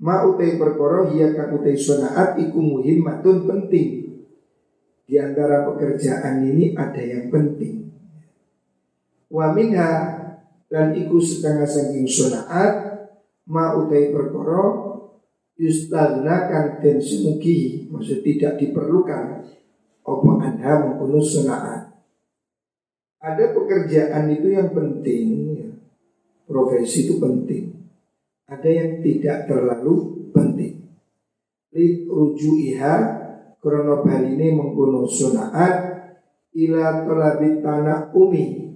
ma 0.00 0.24
utai 0.24 0.56
perkara 0.56 1.12
hiya 1.12 1.36
kang 1.36 1.60
utai 1.60 1.76
sonaat 1.76 2.40
iku 2.40 2.56
muhimmatun 2.56 3.44
penting. 3.44 4.08
Di 5.04 5.20
antara 5.20 5.68
pekerjaan 5.68 6.48
ini 6.48 6.72
ada 6.72 7.00
yang 7.04 7.28
penting. 7.28 7.92
Wa 9.28 9.52
minha 9.52 10.16
dan 10.72 10.96
iku 10.96 11.20
setengah 11.20 11.68
saking 11.68 12.08
sonaat 12.08 12.87
ma 13.48 13.72
utai 13.80 14.12
perkara 14.12 14.62
yustagna 15.56 16.46
kang 16.52 16.68
den 16.84 17.00
sumugi 17.00 17.88
maksud 17.88 18.20
tidak 18.20 18.60
diperlukan 18.60 19.48
apa 20.08 20.30
anha 20.40 20.72
mengkuno 20.84 21.20
sonaat. 21.20 21.92
Ada 23.18 23.50
pekerjaan 23.50 24.30
itu 24.30 24.54
yang 24.54 24.70
penting, 24.70 25.26
ya. 25.58 25.70
profesi 26.46 27.10
itu 27.10 27.18
penting. 27.18 27.74
Ada 28.46 28.68
yang 28.70 28.90
tidak 29.04 29.50
terlalu 29.50 30.30
penting. 30.30 30.86
Li 31.74 32.06
rujuiha 32.08 32.94
krono 33.58 34.06
ini 34.06 34.54
mengkuno 34.54 35.04
sonaat 35.04 35.74
ila 36.56 37.04
tolabit 37.04 37.60
tanah 37.60 38.14
umi 38.14 38.72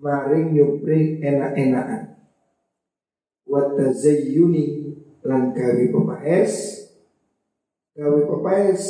maring 0.00 0.56
nyupri 0.56 1.20
enak-enakan 1.22 2.15
wa 3.56 3.72
tazayyuni 3.72 4.92
lan 5.24 5.56
gawe 5.56 5.84
pepaes. 5.88 6.52
Gawe 7.96 8.20
pepaes 8.28 8.82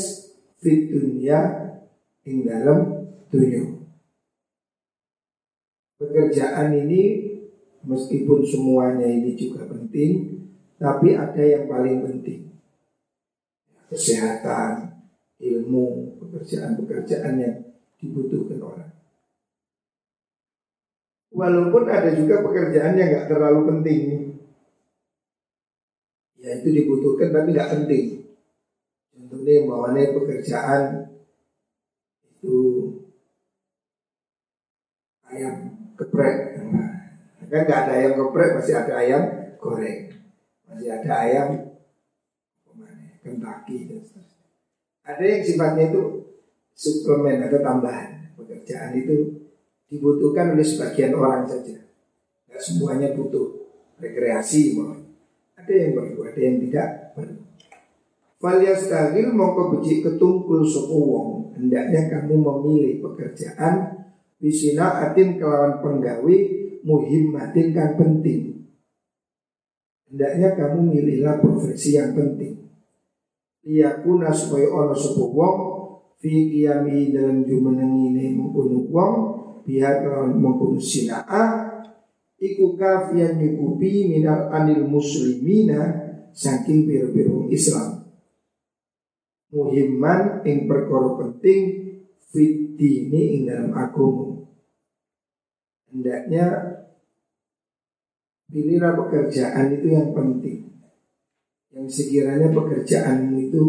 fit 0.58 0.90
dunia 0.90 1.70
ing 2.26 2.42
dalam 2.42 3.06
dunia 3.30 3.76
pekerjaan 5.96 6.76
ini 6.76 7.02
meskipun 7.84 8.44
semuanya 8.44 9.08
ini 9.08 9.32
juga 9.32 9.64
penting 9.68 10.42
tapi 10.76 11.16
ada 11.16 11.40
yang 11.40 11.64
paling 11.64 12.04
penting. 12.04 12.52
Kesehatan 13.88 14.92
ilmu 15.40 16.16
pekerjaan-pekerjaan 16.20 17.34
yang 17.40 17.56
dibutuhkan 17.96 18.60
orang. 18.60 18.92
Walaupun 21.32 21.84
ada 21.88 22.12
juga 22.12 22.44
pekerjaan 22.44 22.96
yang 22.96 23.08
nggak 23.12 23.28
terlalu 23.28 23.60
penting, 23.72 24.04
itu 26.66 26.82
dibutuhkan 26.82 27.30
tapi 27.30 27.54
nggak 27.54 27.70
penting. 27.78 28.26
Contohnya 29.14 29.62
umpamanya 29.62 30.10
pekerjaan 30.18 30.82
itu 32.26 32.58
ayam 35.30 35.54
geprek, 35.94 36.58
nah, 36.66 36.90
kan 37.46 37.62
nggak 37.62 37.80
ada 37.86 37.92
ayam 37.94 38.12
geprek 38.18 38.50
masih 38.58 38.74
ada 38.74 38.92
ayam 38.98 39.22
goreng, 39.62 40.10
masih 40.66 40.90
ada 40.90 41.12
ayam 41.22 41.48
kentaki 43.22 43.86
dan 43.86 44.02
seterusnya. 44.02 44.46
Ada 45.06 45.22
yang 45.22 45.42
sifatnya 45.46 45.84
itu 45.94 46.02
suplemen 46.74 47.46
atau 47.46 47.62
tambahan 47.62 48.34
pekerjaan 48.34 48.90
itu 48.98 49.46
dibutuhkan 49.86 50.58
oleh 50.58 50.66
sebagian 50.66 51.14
orang 51.14 51.46
saja. 51.46 51.78
Tidak 51.78 52.58
semuanya 52.58 53.14
butuh 53.14 53.70
rekreasi, 54.02 54.74
mohon. 54.74 55.05
Ada 55.66 55.74
yang 55.74 55.92
perlu, 55.98 56.20
ada 56.22 56.38
yang 56.38 56.56
tidak. 56.62 56.88
Valias 58.38 58.86
dalil 58.86 59.34
mau 59.34 59.58
beci 59.74 59.98
ketungkul 59.98 60.62
sopo 60.62 60.94
wong. 60.94 61.28
Hendaknya 61.58 62.06
kamu 62.06 62.38
memilih 62.38 63.02
pekerjaan 63.02 64.06
Bisina 64.38 65.10
atin 65.10 65.42
kelawan 65.42 65.82
penggawe 65.82 66.36
Muhimmatin 66.86 67.74
kan 67.74 67.98
penting. 67.98 68.70
Hendaknya 70.06 70.54
kamu 70.54 70.94
milihlah 70.94 71.42
profesi 71.42 71.98
yang 71.98 72.14
penting. 72.14 72.70
Iyakuna 73.66 74.30
supaya 74.30 74.70
ono 74.70 74.94
sopo 74.94 75.34
wong 75.34 75.56
Fi 76.22 76.30
kiyami 76.46 77.10
dalam 77.10 77.42
jumenengi 77.42 78.14
ini 78.14 78.24
mengkuno 78.38 78.86
wong 78.86 79.14
pihak 79.66 80.06
mengkuno 80.38 80.78
sina'a 80.78 81.75
iku 82.40 82.76
kafian 82.76 83.40
nyukupi 83.40 84.08
minal 84.08 84.52
anil 84.52 84.84
muslimina 84.88 86.06
saking 86.36 86.84
biru-biru 86.84 87.48
Islam. 87.48 88.04
Muhimman 89.52 90.44
ing 90.44 90.68
perkara 90.68 91.16
penting 91.16 91.62
fit 92.28 92.76
ini 92.76 93.40
ing 93.40 93.40
dalam 93.48 93.72
agama 93.72 94.36
hendaknya 95.96 96.46
pilihlah 98.52 98.92
pekerjaan 98.92 99.72
itu 99.72 99.86
yang 99.96 100.12
penting. 100.12 100.68
Yang 101.72 101.86
sekiranya 101.92 102.52
pekerjaanmu 102.52 103.36
itu 103.48 103.64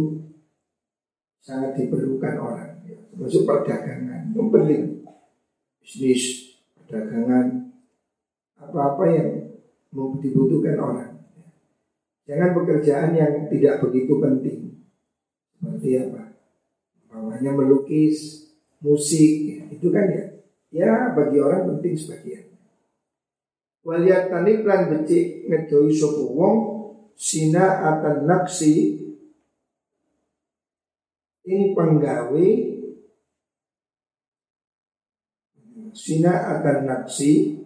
sangat 1.43 1.79
diperlukan 1.79 2.35
orang. 2.39 2.71
Termasuk 2.83 3.47
perdagangan 3.47 4.35
yang 4.35 4.51
penting. 4.51 5.07
Bisnis, 5.79 6.55
perdagangan, 6.75 7.66
apa-apa 8.57 9.03
yang 9.09 9.29
dibutuhkan 10.21 10.77
orang. 10.77 11.13
Jangan 12.27 12.51
pekerjaan 12.51 13.15
yang 13.15 13.47
tidak 13.47 13.79
begitu 13.87 14.19
penting. 14.19 14.59
Seperti 15.57 15.89
apa? 15.95 16.35
Namanya 17.07 17.51
melukis, 17.55 18.51
musik, 18.83 19.33
ya, 19.47 19.63
itu 19.71 19.87
kan 19.89 20.05
ya. 20.11 20.25
Ya 20.67 20.91
bagi 21.15 21.39
orang 21.39 21.71
penting 21.71 21.95
sebagian. 21.95 22.51
Waliat 23.87 24.27
tanik 24.27 24.67
lan 24.67 24.91
becik 24.91 25.47
ngedoi 25.47 25.95
sopo 25.95 26.35
wong 26.35 26.57
sina 27.15 27.87
akan 27.95 28.27
naksi 28.27 28.99
ing 31.47 31.71
penggawe 31.71 32.49
sina 35.95 36.33
akan 36.59 36.77
naksi 36.83 37.63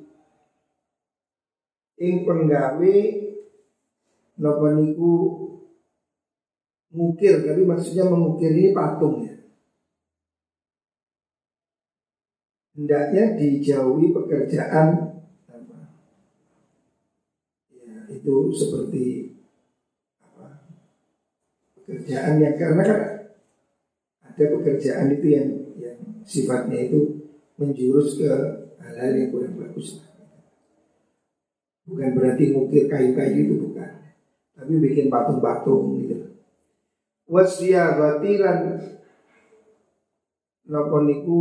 ing 2.01 2.25
penggawe 2.25 2.95
napa 4.41 4.67
niku 4.73 5.13
mukir 6.89 7.45
tapi 7.45 7.61
maksudnya 7.61 8.09
mengukir 8.09 8.49
ini 8.51 8.73
patung 8.73 9.21
ya? 9.21 9.37
Hendaknya 12.73 13.37
dijauhi 13.37 14.09
pekerjaan 14.09 14.87
apa? 15.45 15.77
Ya 17.69 18.09
itu 18.09 18.35
seperti 18.49 19.37
apa? 20.25 20.65
Pekerjaan 21.77 22.41
yang 22.41 22.57
karena 22.57 22.81
kan 22.81 22.99
ada 24.25 24.43
pekerjaan 24.57 25.13
itu 25.13 25.27
yang 25.29 25.49
yang 25.77 25.99
sifatnya 26.25 26.89
itu 26.89 27.29
menjurus 27.61 28.17
ke 28.17 28.31
hal-hal 28.81 29.11
yang 29.13 29.29
kurang 29.29 29.53
bagus. 29.61 30.10
Bukan 31.91 32.15
berarti 32.15 32.55
mukir 32.55 32.87
kayu-kayu 32.87 33.51
itu 33.51 33.55
bukan, 33.67 33.91
tapi 34.55 34.79
bikin 34.79 35.11
patung-patung 35.11 35.99
gitu. 35.99 36.39
Wasiyagati 37.27 38.31
lan 38.39 38.79
napa 40.71 41.03
niku 41.03 41.39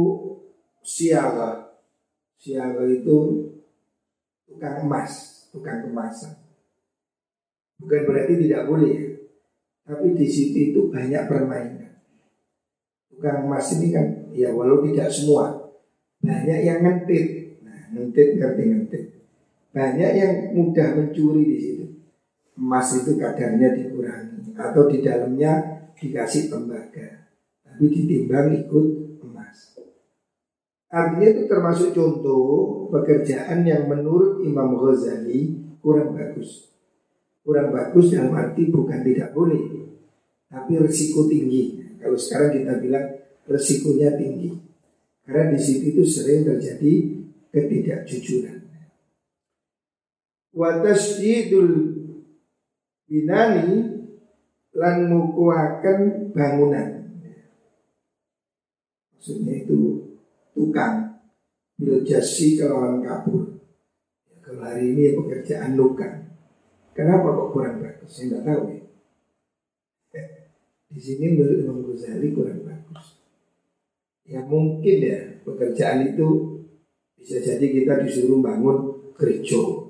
siaga. 0.82 1.78
Siaga 2.34 2.82
itu 2.90 3.46
tukang 4.50 4.90
emas, 4.90 5.46
tukang 5.54 5.86
kemasan. 5.86 6.34
Bukan 7.78 8.10
berarti 8.10 8.34
tidak 8.42 8.66
boleh 8.66 8.90
ya. 8.90 9.10
Tapi 9.86 10.18
di 10.18 10.26
situ 10.26 10.74
itu 10.74 10.80
banyak 10.90 11.30
permainan. 11.30 11.94
Tukang 13.06 13.46
emas 13.46 13.70
ini 13.78 13.94
kan 13.94 14.34
ya 14.34 14.50
walau 14.50 14.82
tidak 14.82 15.14
semua 15.14 15.70
banyak 16.18 16.58
yang 16.66 16.82
ngentit. 16.82 17.54
Nah, 17.62 17.86
ngentit 17.94 18.34
ngerti 18.34 18.62
ngentit. 18.66 19.19
Banyak 19.70 20.10
yang 20.18 20.34
mudah 20.58 20.98
mencuri 20.98 21.46
di 21.46 21.56
situ. 21.62 21.86
Emas 22.58 22.90
itu 22.98 23.14
kadarnya 23.16 23.72
dikurangi 23.72 24.52
atau 24.58 24.90
di 24.90 24.98
dalamnya 25.00 25.82
dikasih 25.94 26.50
tembaga. 26.50 27.30
Tapi 27.62 27.84
ditimbang 27.86 28.50
ikut 28.66 28.86
emas. 29.22 29.78
Artinya 30.90 31.28
itu 31.30 31.42
termasuk 31.46 31.94
contoh 31.94 32.86
pekerjaan 32.90 33.62
yang 33.62 33.86
menurut 33.86 34.42
Imam 34.42 34.74
Ghazali 34.74 35.54
kurang 35.78 36.18
bagus. 36.18 36.68
Kurang 37.40 37.72
bagus 37.72 38.12
dalam 38.12 38.36
arti 38.36 38.68
bukan 38.68 39.00
tidak 39.00 39.32
boleh, 39.32 39.88
tapi 40.50 40.76
risiko 40.76 41.24
tinggi. 41.24 41.78
Kalau 41.96 42.18
sekarang 42.18 42.52
kita 42.52 42.72
bilang 42.82 43.06
resikonya 43.48 44.18
tinggi. 44.18 44.50
Karena 45.24 45.54
di 45.54 45.60
situ 45.62 45.94
itu 45.94 46.02
sering 46.04 46.42
terjadi 46.42 46.92
ketidakjujuran. 47.54 48.69
Wa 50.50 50.82
tasjidul 50.82 51.94
binani 53.06 54.00
lan 54.74 54.96
ngukuhaken 55.10 56.30
bangunan. 56.30 56.88
Maksudnya 59.14 59.66
itu 59.66 60.08
tukang 60.56 61.20
bil 61.76 62.00
jasi 62.06 62.56
kelawan 62.56 63.02
kapur. 63.04 63.60
Ya, 64.30 64.36
kalau 64.40 64.62
hari 64.64 64.94
ini 64.94 65.12
pekerjaan 65.18 65.76
luka. 65.76 66.08
Kenapa 66.96 67.32
kok 67.32 67.50
kurang 67.52 67.84
bagus? 67.84 68.10
Saya 68.10 68.24
nggak 68.32 68.44
tahu 68.46 68.62
ya. 68.70 68.80
Di 70.94 71.00
sini 71.00 71.36
menurut 71.36 71.58
Imam 71.62 71.78
Ghazali 71.86 72.28
kurang 72.32 72.64
bagus. 72.64 73.20
Ya 74.24 74.40
mungkin 74.46 74.96
ya 75.02 75.18
pekerjaan 75.42 76.14
itu 76.14 76.28
bisa 77.20 77.42
jadi 77.42 77.66
kita 77.66 78.00
disuruh 78.06 78.40
bangun 78.40 79.10
gereja, 79.12 79.89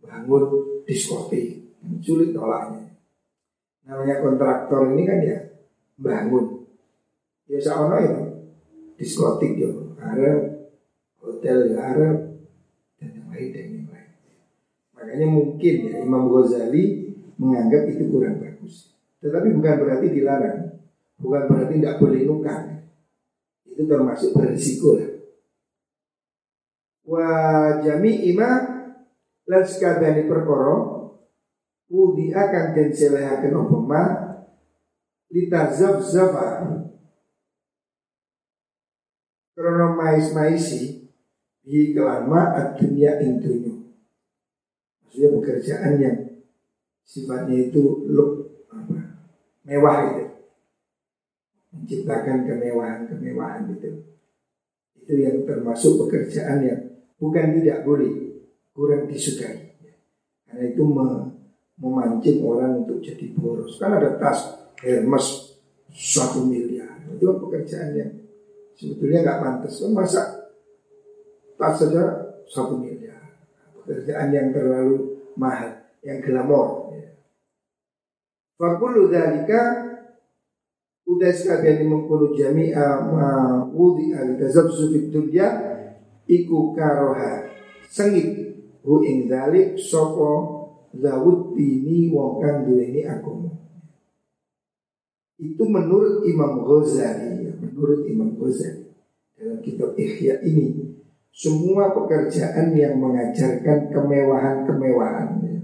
bangun 0.00 0.44
diskotik, 0.84 1.76
sulit 2.00 2.32
tolaknya. 2.32 2.96
Namanya 3.86 4.20
kontraktor 4.20 4.92
ini 4.92 5.02
kan 5.06 5.18
ya 5.22 5.38
bangun. 6.00 6.64
Ya 7.50 7.58
seono 7.60 7.96
itu. 8.00 8.24
Diskotik 9.00 9.56
ya 9.56 9.70
ada 10.00 10.60
hotel 11.20 11.72
ya 11.72 11.78
ada 11.80 12.08
dan 13.00 13.10
yang 13.16 13.28
lain 13.32 13.48
dan 13.52 13.66
yang 13.72 13.88
lain. 13.88 14.10
Makanya 14.92 15.26
mungkin 15.28 15.74
ya 15.88 15.94
Imam 16.04 16.28
Ghazali 16.28 17.16
menganggap 17.40 17.88
itu 17.88 18.12
kurang 18.12 18.40
bagus. 18.44 18.92
Tetapi 19.24 19.56
bukan 19.56 19.74
berarti 19.80 20.06
dilarang. 20.12 20.60
Bukan 21.20 21.42
berarti 21.52 21.80
tidak 21.80 22.00
boleh 22.00 22.24
nukang 22.24 22.80
itu 23.80 23.88
termasuk 23.88 24.36
berisiko 24.36 25.00
lah. 25.00 25.12
Wa 27.08 27.28
jami 27.80 28.28
ima 28.28 28.79
lan 29.50 29.62
sekabehane 29.66 30.30
perkara. 30.30 31.02
Wudi 31.90 32.30
akan 32.30 32.70
den 32.70 32.94
selehaken 32.94 33.58
apa 33.58 33.78
ma? 33.82 34.02
Litazabzafa 35.30 36.46
Krono 39.54 39.94
mais-maisi 39.98 41.10
Di 41.66 41.90
kelama 41.94 42.54
adunya 42.54 43.18
intunya 43.18 43.74
Maksudnya 45.02 45.28
pekerjaan 45.34 45.94
yang 45.98 46.18
Sifatnya 47.02 47.58
itu 47.58 48.06
look 48.06 48.62
apa, 48.70 49.18
Mewah 49.66 50.14
itu. 50.14 50.24
Menciptakan 51.74 52.46
kemewahan-kemewahan 52.46 53.66
itu. 53.66 54.14
Itu 54.94 55.12
yang 55.18 55.42
termasuk 55.42 56.06
pekerjaan 56.06 56.62
yang 56.62 56.80
Bukan 57.18 57.58
tidak 57.58 57.82
boleh 57.82 58.29
Kurang 58.80 59.12
disukai 59.12 59.76
Karena 60.48 60.72
itu 60.72 60.80
memancing 61.76 62.40
orang 62.40 62.80
untuk 62.80 63.04
jadi 63.04 63.28
boros. 63.36 63.76
Kan 63.76 64.00
ada 64.00 64.16
tas 64.16 64.56
Hermes 64.80 65.52
satu 65.92 66.48
miliar. 66.48 66.96
Itu 67.12 67.28
pekerjaan 67.44 67.92
yang 67.92 68.10
sebetulnya 68.72 69.20
nggak 69.20 69.40
pantas. 69.44 69.84
Kan 69.84 69.92
masa 69.92 70.22
tas 71.60 71.76
saja 71.76 72.04
satu 72.48 72.80
miliar. 72.80 73.20
Pekerjaan 73.84 74.32
yang 74.32 74.48
terlalu 74.48 75.28
mahal, 75.36 75.76
yang 76.00 76.24
glamor. 76.24 76.88
Fakulu 78.56 79.12
dalika 79.12 79.92
udah 81.04 81.32
sekalian 81.36 81.84
mengkulu 81.84 82.32
jami'a 82.32 83.12
ma 83.12 83.30
wudi 83.68 84.16
al-tazabzu 84.16 84.88
fid 84.88 85.12
dunya 85.12 85.48
iku 86.28 86.72
karoha 86.72 87.44
sengit 87.88 88.49
hu 88.84 89.04
ing 89.04 89.28
dalik 89.28 89.76
sopo 89.76 90.60
Zawud 90.90 91.54
ini 91.54 92.10
wong 92.10 92.42
kang 92.42 92.66
duweni 92.66 93.06
agama. 93.06 93.54
Itu 95.38 95.62
menurut 95.70 96.26
Imam 96.26 96.66
Ghazali, 96.66 97.46
ya, 97.46 97.52
menurut 97.62 98.10
Imam 98.10 98.34
Ghazali 98.34 98.90
dalam 99.38 99.62
kitab 99.62 99.94
Ihya 99.94 100.42
ini 100.42 100.98
semua 101.30 101.94
pekerjaan 101.94 102.74
yang 102.74 102.98
mengajarkan 102.98 103.94
kemewahan-kemewahan, 103.94 105.30
ya, 105.46 105.58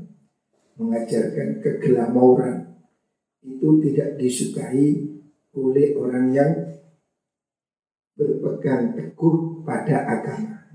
mengajarkan 0.78 1.58
keglamouran 1.58 2.78
itu 3.42 3.68
tidak 3.82 4.14
disukai 4.22 5.10
oleh 5.58 5.88
orang 5.98 6.26
yang 6.30 6.52
berpegang 8.14 8.94
teguh 8.94 9.66
pada 9.66 10.06
agama. 10.06 10.65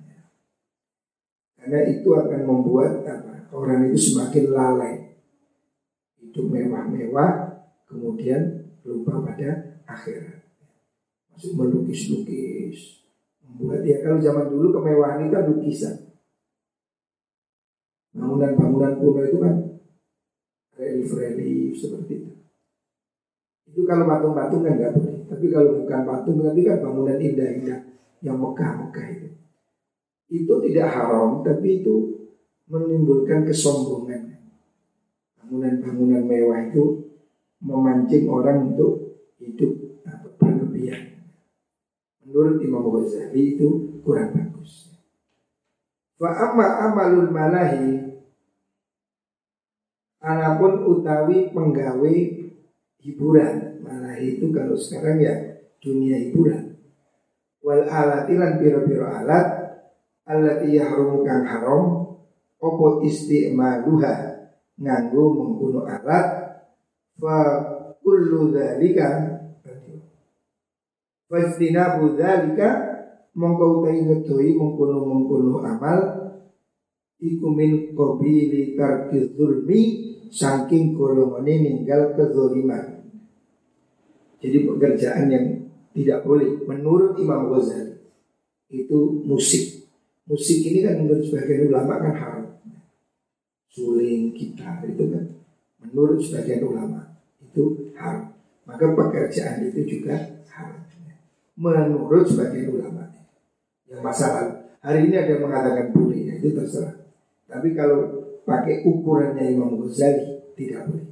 Karena 1.62 1.80
itu 1.86 2.10
akan 2.10 2.42
membuat 2.42 3.06
apa? 3.06 3.46
orang 3.54 3.94
itu 3.94 4.12
semakin 4.12 4.50
lalai. 4.50 4.96
Hidup 6.18 6.50
mewah-mewah, 6.50 7.62
kemudian 7.86 8.74
lupa 8.82 9.22
pada 9.22 9.78
akhirat. 9.86 10.42
Masuk 11.30 11.54
melukis-lukis, 11.54 13.06
membuat 13.46 13.86
ya 13.86 14.02
kalau 14.02 14.18
zaman 14.18 14.50
dulu 14.50 14.74
kemewahan 14.74 15.30
itu 15.30 15.38
lukisan. 15.54 15.96
Bangunan-bangunan 18.12 19.00
kuno 19.00 19.22
itu 19.24 19.38
kan 19.40 19.56
relief-relief 20.76 21.78
seperti 21.78 22.12
itu. 22.26 22.32
Itu 23.72 23.88
kalau 23.88 24.04
patung-patung 24.10 24.66
kan 24.66 24.76
nggak 24.76 24.94
boleh. 24.98 25.16
Tapi 25.32 25.46
kalau 25.48 25.80
bukan 25.80 26.02
patung, 26.04 26.44
tapi 26.44 26.60
kan 26.68 26.84
bangunan 26.84 27.16
indah-indah 27.16 27.80
yang 28.20 28.36
megah-megah 28.36 29.08
itu. 29.16 29.41
Itu 30.32 30.64
tidak 30.64 30.88
haram, 30.96 31.44
tapi 31.44 31.84
itu 31.84 32.24
menimbulkan 32.72 33.44
kesombongan. 33.44 34.40
Bangunan-bangunan 35.36 36.24
mewah 36.24 36.72
itu 36.72 37.12
memancing 37.60 38.32
orang 38.32 38.72
untuk 38.72 39.20
hidup 39.44 39.76
berlebihan. 40.40 41.28
Menurut 42.24 42.64
Imam 42.64 42.88
Ghazali 42.88 43.60
itu 43.60 44.00
kurang 44.02 44.32
bagus. 44.32 44.96
Wa 46.22 46.32
amma 46.32 46.68
amalul 46.90 47.30
malahi 47.34 48.14
Anapun 50.22 50.86
utawi 50.86 51.50
penggawe 51.50 52.14
hiburan 53.02 53.82
Malahi 53.82 54.38
itu 54.38 54.54
kalau 54.54 54.78
sekarang 54.78 55.18
ya 55.18 55.34
dunia 55.82 56.22
hiburan 56.22 56.78
Wal 57.66 57.90
alatilan 57.90 58.62
piro-piro 58.62 59.10
alat 59.10 59.61
Alat 60.30 60.62
yahrumu 60.70 61.26
kang 61.26 61.44
haram 61.50 61.84
opo 62.62 63.02
istimaluha 63.02 64.14
nganggo 64.78 65.24
mengguno 65.34 65.82
alat 65.90 66.28
fa 67.18 67.38
kullu 68.06 68.54
dzalika 68.54 69.42
istinabu 71.32 72.14
dzalika 72.14 72.70
mongko 73.34 73.66
utai 73.80 74.04
ngedoi 74.04 74.52
mengkono-mengkono 74.60 75.64
amal 75.64 76.00
iku 77.24 77.48
min 77.56 77.96
qabili 77.96 78.76
tarki 78.76 79.32
zulmi 79.32 79.80
saking 80.28 80.94
golongane 80.94 81.54
ninggal 81.64 82.12
kezaliman 82.14 83.08
jadi 84.44 84.58
pekerjaan 84.68 85.26
yang 85.32 85.46
tidak 85.96 86.24
boleh 86.28 86.62
menurut 86.68 87.16
Imam 87.20 87.52
Ghazali 87.52 88.00
itu 88.72 89.24
musik 89.24 89.81
musik 90.32 90.64
ini 90.64 90.88
kan 90.88 91.04
menurut 91.04 91.28
sebagian 91.28 91.68
ulama 91.68 92.00
kan 92.00 92.16
haram 92.16 92.46
suling, 93.72 94.32
gitar 94.36 94.84
itu 94.88 95.12
kan 95.12 95.26
menurut 95.84 96.20
sebagian 96.24 96.64
ulama 96.68 97.20
itu 97.44 97.92
haram. 98.00 98.32
Maka 98.64 98.96
pekerjaan 98.96 99.68
itu 99.68 99.84
juga 99.84 100.40
haram. 100.52 100.80
Menurut 101.60 102.28
sebagian 102.28 102.72
ulama. 102.72 103.12
Yang 103.92 104.02
masalah 104.04 104.46
hari 104.80 105.12
ini 105.12 105.16
ada 105.20 105.36
yang 105.36 105.44
mengatakan 105.44 105.92
boleh, 105.92 106.32
ya 106.32 106.34
itu 106.40 106.56
terserah. 106.56 106.96
Tapi 107.52 107.76
kalau 107.76 108.24
pakai 108.48 108.88
ukurannya 108.88 109.52
Imam 109.52 109.76
Ghazali 109.84 110.56
tidak 110.56 110.88
boleh. 110.88 111.10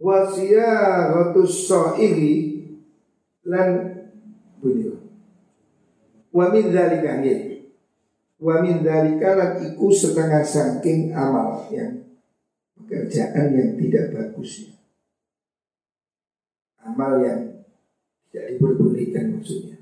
Wasiyaratus 0.00 1.68
so'ili 1.68 2.34
lan 3.44 3.68
bunyi. 4.60 4.93
Wa 6.34 6.50
min 6.50 6.74
dzalika 6.74 7.22
Wa 8.42 8.58
min 8.58 8.82
dzalika 8.82 9.62
iku 9.62 9.86
setengah 9.94 10.42
saking 10.42 11.14
amal 11.14 11.70
yang 11.70 12.02
pekerjaan 12.74 13.54
yang 13.54 13.78
tidak 13.78 14.10
bagus. 14.10 14.66
Ya. 14.66 14.74
Amal 16.90 17.22
yang 17.22 17.40
tidak 18.28 18.58
diperbolehkan 18.58 19.38
maksudnya. 19.38 19.78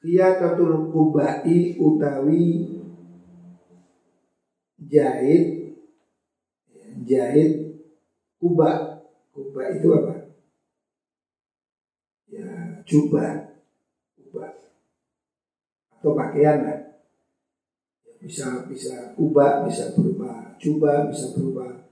Khiyatatul 0.00 0.88
kubai 0.88 1.76
utawi 1.76 2.72
jahit 4.80 5.76
jahit 7.04 7.76
kubah 8.40 9.04
kubah 9.36 9.76
itu 9.76 9.88
apa? 9.92 10.14
Ya 12.32 12.48
jubah 12.88 13.49
atau 16.00 16.16
pakaian 16.16 16.64
lah 16.64 16.80
bisa 18.20 18.64
bisa 18.68 19.12
kubah, 19.16 19.68
bisa 19.68 19.92
berupa 19.92 20.56
jubah, 20.60 21.08
bisa 21.12 21.32
berupa 21.36 21.88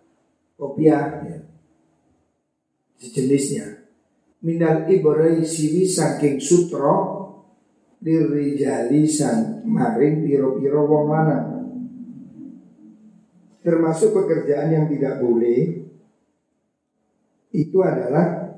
kopiah, 0.56 1.24
ya. 1.24 1.38
sejenisnya. 3.00 3.84
Minal 4.40 4.88
ibrai 4.88 5.44
siwi 5.44 5.84
saking 5.84 6.40
sutro 6.40 6.96
dirijali 7.98 9.04
sang 9.04 9.66
maring 9.66 10.22
piro-piro 10.22 10.86
wong 10.86 11.04
mana 11.10 11.38
termasuk 13.66 14.14
pekerjaan 14.14 14.70
yang 14.70 14.86
tidak 14.86 15.18
boleh 15.18 15.82
itu 17.50 17.78
adalah 17.82 18.54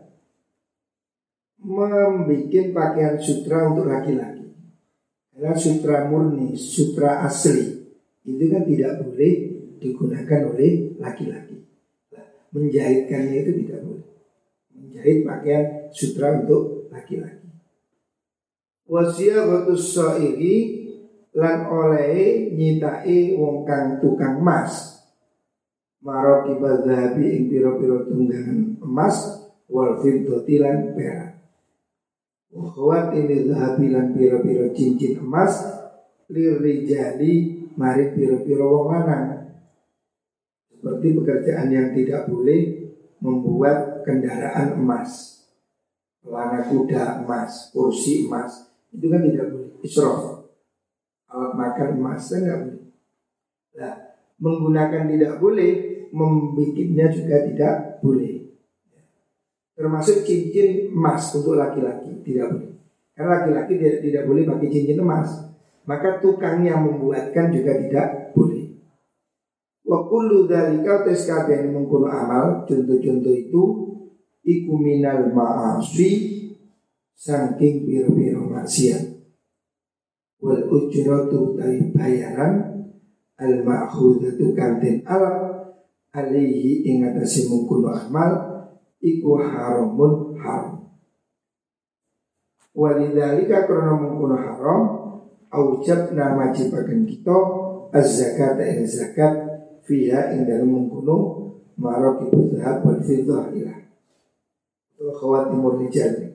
membuat 1.64 2.66
pakaian 2.76 3.16
sutra 3.16 3.72
untuk 3.72 3.88
laki-laki. 3.88 4.39
Karena 5.30 5.54
sutra 5.56 6.10
murni, 6.10 6.58
sutra 6.58 7.22
asli 7.24 7.80
itu 8.26 8.44
kan 8.52 8.62
tidak 8.66 9.00
boleh 9.00 9.32
digunakan 9.80 10.40
oleh 10.52 10.94
laki-laki. 11.00 11.64
Menjahitkannya 12.50 13.36
itu 13.40 13.52
tidak 13.64 13.78
boleh. 13.86 14.06
Menjahit 14.76 15.18
pakaian 15.24 15.64
sutra 15.94 16.44
untuk 16.44 16.92
laki-laki. 16.92 17.48
Wasiyatus 18.90 19.94
sairi 19.94 20.56
lan 21.30 21.70
oleh 21.70 22.50
nyitai 22.50 23.38
wong 23.38 23.62
kang 23.62 24.02
tukang 24.02 24.42
emas. 24.42 24.98
Maroki 26.02 26.58
badhabi 26.58 27.24
ing 27.38 27.42
piro-piro 27.52 28.08
tunggangan 28.08 28.82
emas 28.82 29.46
wal 29.70 30.00
fiddati 30.00 30.54
perak. 30.96 31.39
Dhahabi 32.50 33.86
lan 33.94 34.06
piro-piro 34.10 34.66
cincin 34.74 35.22
emas 35.22 35.54
lirijali 36.26 37.32
mari 37.78 38.10
piro-piro 38.14 38.66
wong 38.66 38.86
lanang. 38.90 39.54
Seperti 40.70 41.06
pekerjaan 41.14 41.68
yang 41.70 41.94
tidak 41.94 42.26
boleh 42.26 42.90
membuat 43.22 44.02
kendaraan 44.02 44.80
emas. 44.80 45.42
Pelana 46.20 46.68
kuda 46.68 47.24
emas, 47.24 47.72
kursi 47.72 48.28
emas, 48.28 48.70
itu 48.90 49.06
kan 49.06 49.22
tidak 49.22 49.46
boleh 49.54 49.70
israf 49.86 50.40
alat 51.30 51.52
makan 51.54 51.90
emas 52.02 52.26
enggak 52.34 52.58
boleh 52.66 52.86
nah 53.78 53.94
menggunakan 54.42 55.04
tidak 55.06 55.34
boleh 55.38 55.72
membikinnya 56.10 57.06
juga 57.14 57.36
tidak 57.46 57.74
boleh 58.02 58.39
termasuk 59.80 60.28
cincin 60.28 60.92
emas 60.92 61.32
untuk 61.32 61.56
laki-laki 61.56 62.20
tidak 62.20 62.52
boleh. 62.52 62.76
Karena 63.16 63.30
laki-laki 63.40 63.72
tidak, 63.80 63.96
tidak 64.04 64.22
boleh 64.28 64.42
pakai 64.44 64.68
cincin 64.68 65.00
emas. 65.00 65.28
Maka 65.88 66.20
tukangnya 66.20 66.76
membuatkan 66.76 67.48
juga 67.48 67.80
tidak 67.80 68.36
boleh. 68.36 68.76
Wa 69.88 70.04
kullu 70.04 70.44
dzalika 70.44 71.08
tes 71.08 71.24
kabeh 71.24 71.64
mengkono 71.72 72.12
amal 72.12 72.68
contoh-contoh 72.68 73.32
itu 73.32 73.62
iku 74.44 74.72
minal 74.76 75.32
ma'asi 75.32 76.10
saking 77.16 77.88
biro-biro 77.88 78.52
maksiat. 78.52 79.16
Wal 80.44 80.68
ujratu 80.68 81.56
dari 81.56 81.88
bayaran 81.88 82.84
al 83.40 83.64
ma'khudatu 83.64 84.52
kanten 84.52 85.00
al 85.08 85.24
alaihi 86.12 86.84
ing 86.84 87.00
atase 87.08 87.48
mungkunu 87.48 87.88
amal 87.88 88.59
iku 89.00 89.40
haramun 89.40 90.36
haram. 90.36 90.92
Walidzalika 92.70 93.66
karena 93.66 93.98
mungkunu 93.98 94.36
haram 94.38 94.80
aujab 95.50 96.14
nama 96.14 96.54
jibakan 96.54 97.02
kita 97.02 97.36
az-zakat 97.90 98.62
ing 98.62 98.86
zakat 98.86 99.34
fiha 99.82 100.30
ing 100.38 100.46
dalam 100.46 100.70
mungkunu 100.70 101.16
maraqibul 101.74 102.54
zahab 102.54 102.86
wal 102.86 103.02
fiddah 103.02 103.50
ila 103.50 103.74
khawatimur 105.00 105.82
rijal 105.82 106.30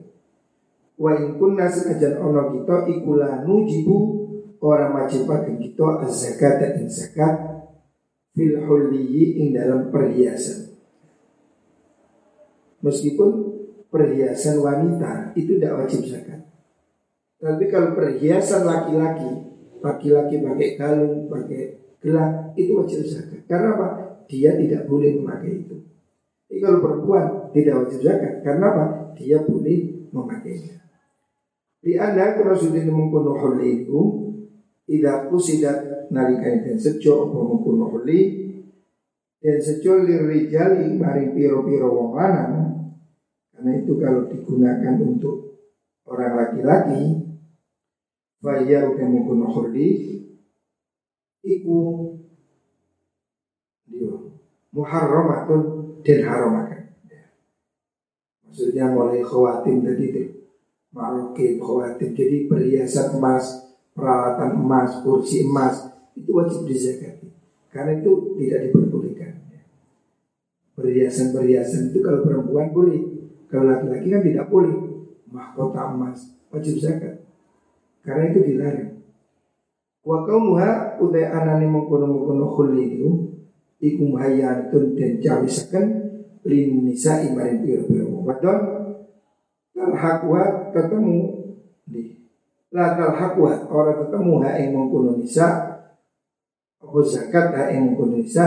Wa 0.96 1.12
in 1.12 1.36
kunna 1.36 1.68
senajan 1.68 2.24
ono 2.24 2.56
kita 2.56 2.88
ikula 2.88 3.44
nujibu 3.44 3.96
orang 4.64 4.96
wajibaken 4.96 5.60
kita 5.60 6.08
az-zakat 6.08 6.56
dan 6.56 6.88
zakat 6.88 7.34
fil 8.32 8.64
hulliyi 8.64 9.52
dalam 9.52 9.92
perhiasan. 9.92 10.65
Meskipun 12.86 13.30
perhiasan 13.90 14.62
wanita 14.62 15.34
itu 15.34 15.58
tidak 15.58 15.82
wajib 15.82 16.06
zakat. 16.06 16.46
Tapi 17.42 17.66
kalau 17.66 17.98
perhiasan 17.98 18.62
laki-laki, 18.62 19.58
laki-laki 19.82 20.38
pakai 20.38 20.68
kalung, 20.78 21.26
pakai 21.26 21.82
gelang, 21.98 22.54
itu 22.54 22.78
wajib 22.78 23.02
zakat. 23.02 23.42
Karena 23.50 23.74
apa? 23.74 23.88
Dia 24.30 24.54
tidak 24.54 24.86
boleh 24.86 25.18
memakai 25.18 25.66
itu. 25.66 25.82
Jadi 26.46 26.58
kalau 26.62 26.78
perempuan 26.78 27.50
tidak 27.50 27.74
wajib 27.82 28.00
zakat, 28.06 28.46
karena 28.46 28.66
apa? 28.70 28.84
Dia 29.18 29.42
boleh 29.42 30.10
memakainya. 30.14 30.78
Di 31.82 31.94
anda 31.98 32.34
kerasutin 32.38 32.90
mengkuno 32.90 33.34
itu 33.62 34.26
Ida 34.86 35.26
kusidat 35.26 36.06
nalikai 36.14 36.62
dan 36.62 36.78
sejo 36.78 37.26
apa 37.26 37.38
mengkuno 37.42 37.90
Dan 39.42 39.58
sejo 39.58 40.02
lirijali 40.02 40.94
maring 40.94 41.34
piro-piro 41.34 41.90
wong 41.90 42.10
lanang 42.14 42.75
Karena 43.56 43.72
itu 43.80 43.92
kalau 43.96 44.28
digunakan 44.28 44.94
untuk 45.00 45.64
orang 46.04 46.32
laki-laki 46.36 47.24
Faya 48.36 48.84
udah 48.84 49.06
mengkuno 49.08 49.48
huli 49.48 49.88
Iku 51.40 51.78
dia 53.88 54.12
muharramatun 54.76 55.62
dan 56.04 56.20
haramakan 56.20 56.92
Maksudnya 58.44 58.92
mulai 58.92 59.24
khawatir 59.24 59.80
tadi 59.80 60.04
itu 60.12 60.22
Maroke, 60.96 61.60
khawatir. 61.60 62.16
Jadi 62.16 62.48
perhiasan 62.48 63.20
emas, 63.20 63.44
peralatan 63.92 64.56
emas, 64.64 65.04
kursi 65.04 65.44
emas 65.44 65.92
itu 66.16 66.32
wajib 66.32 66.64
dizakati. 66.64 67.28
Karena 67.68 68.00
itu 68.00 68.32
tidak 68.40 68.72
diperbolehkan. 68.72 69.32
Perhiasan-perhiasan 70.72 71.92
itu 71.92 72.00
kalau 72.00 72.24
perempuan 72.24 72.72
boleh, 72.72 73.15
kalau 73.46 73.70
laki-laki 73.70 74.08
kan 74.10 74.22
tidak 74.22 74.46
boleh. 74.50 74.74
Mahkota 75.26 75.92
emas 75.92 76.38
wajib 76.54 76.78
zakat. 76.78 77.26
Karena 78.06 78.30
itu 78.30 78.40
dilarang. 78.46 79.02
Wa 80.06 80.22
kaumuha 80.22 81.02
utai 81.02 81.26
anani 81.26 81.66
mengkono-mengkono 81.66 82.46
khulli 82.54 82.84
itu 82.94 83.10
iku 83.82 84.14
muhayyatun 84.14 84.94
dan 84.94 85.18
jawisaken 85.18 85.86
lin 86.46 86.86
nisa 86.86 87.26
imarin 87.26 87.66
piro-piro 87.66 88.22
wadon 88.22 88.58
talhaqwa 89.74 90.70
ketemu 90.70 91.18
di 91.90 92.30
la 92.70 92.94
talhaqwa 92.94 93.66
orang 93.66 94.06
ketemu 94.06 94.32
ha 94.46 94.50
ing 94.62 94.68
mengkono 94.70 95.18
nisa 95.18 95.48
apa 96.78 96.98
zakat 97.02 97.50
ha 97.50 97.62
ing 97.74 97.90
mengkono 97.90 98.22
nisa 98.22 98.46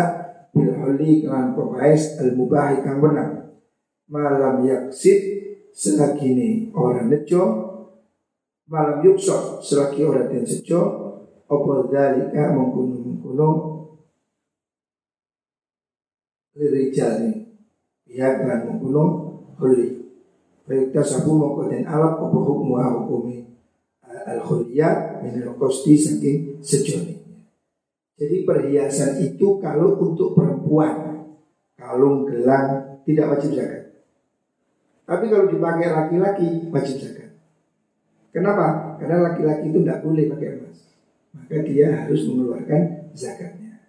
bil 0.55 0.71
huli 0.79 1.27
kan 1.27 1.51
al 1.59 2.29
mubah 2.33 2.79
kang 2.81 3.03
benar 3.03 3.48
malam 4.09 4.65
yaksid 4.65 5.19
selagi 5.71 6.33
ini 6.33 6.49
orang 6.73 7.07
nejo 7.07 7.43
malam 8.67 9.05
yuksok 9.05 9.61
selagi 9.61 10.03
orang 10.03 10.33
den 10.33 10.45
sejo 10.45 10.81
apa 11.49 11.71
dalika 11.89 12.53
mengkono 12.53 12.97
mengkono 13.05 13.49
lirijali 16.57 17.53
pihak 18.05 18.45
dan 18.45 18.65
mengkono 18.65 19.03
huli 19.61 19.99
Baik 20.69 20.93
tasabu 20.93 21.33
mongko 21.33 21.65
den 21.65 21.81
alat 21.89 22.21
apa 22.21 22.29
hukmu 22.29 22.77
hukumi. 22.77 23.41
Eh, 24.05 24.21
al 24.29 24.37
khuliyat 24.45 25.17
min 25.25 25.41
al 25.41 25.57
qasti 25.57 25.97
saking 25.97 26.61
sejone. 26.61 27.17
Jadi 28.13 28.45
perhiasan 28.45 29.17
itu 29.17 29.57
kalau 29.57 29.97
untuk 29.97 30.37
perempuan. 30.37 31.25
Kalung 31.73 32.29
gelang 32.29 33.01
tidak 33.01 33.33
wajib 33.33 33.57
zakat. 33.57 33.78
Tapi 35.09 35.25
kalau 35.25 35.49
dipakai 35.49 35.89
laki-laki 35.89 36.69
wajib 36.69 37.01
zakat. 37.01 37.33
Kenapa? 38.29 38.93
Karena 39.01 39.25
laki-laki 39.25 39.73
itu 39.73 39.81
tidak 39.81 40.05
boleh 40.05 40.29
pakai 40.29 40.47
emas. 40.61 40.77
Maka 41.33 41.65
dia 41.65 41.87
harus 41.97 42.29
mengeluarkan 42.29 43.09
zakatnya. 43.17 43.81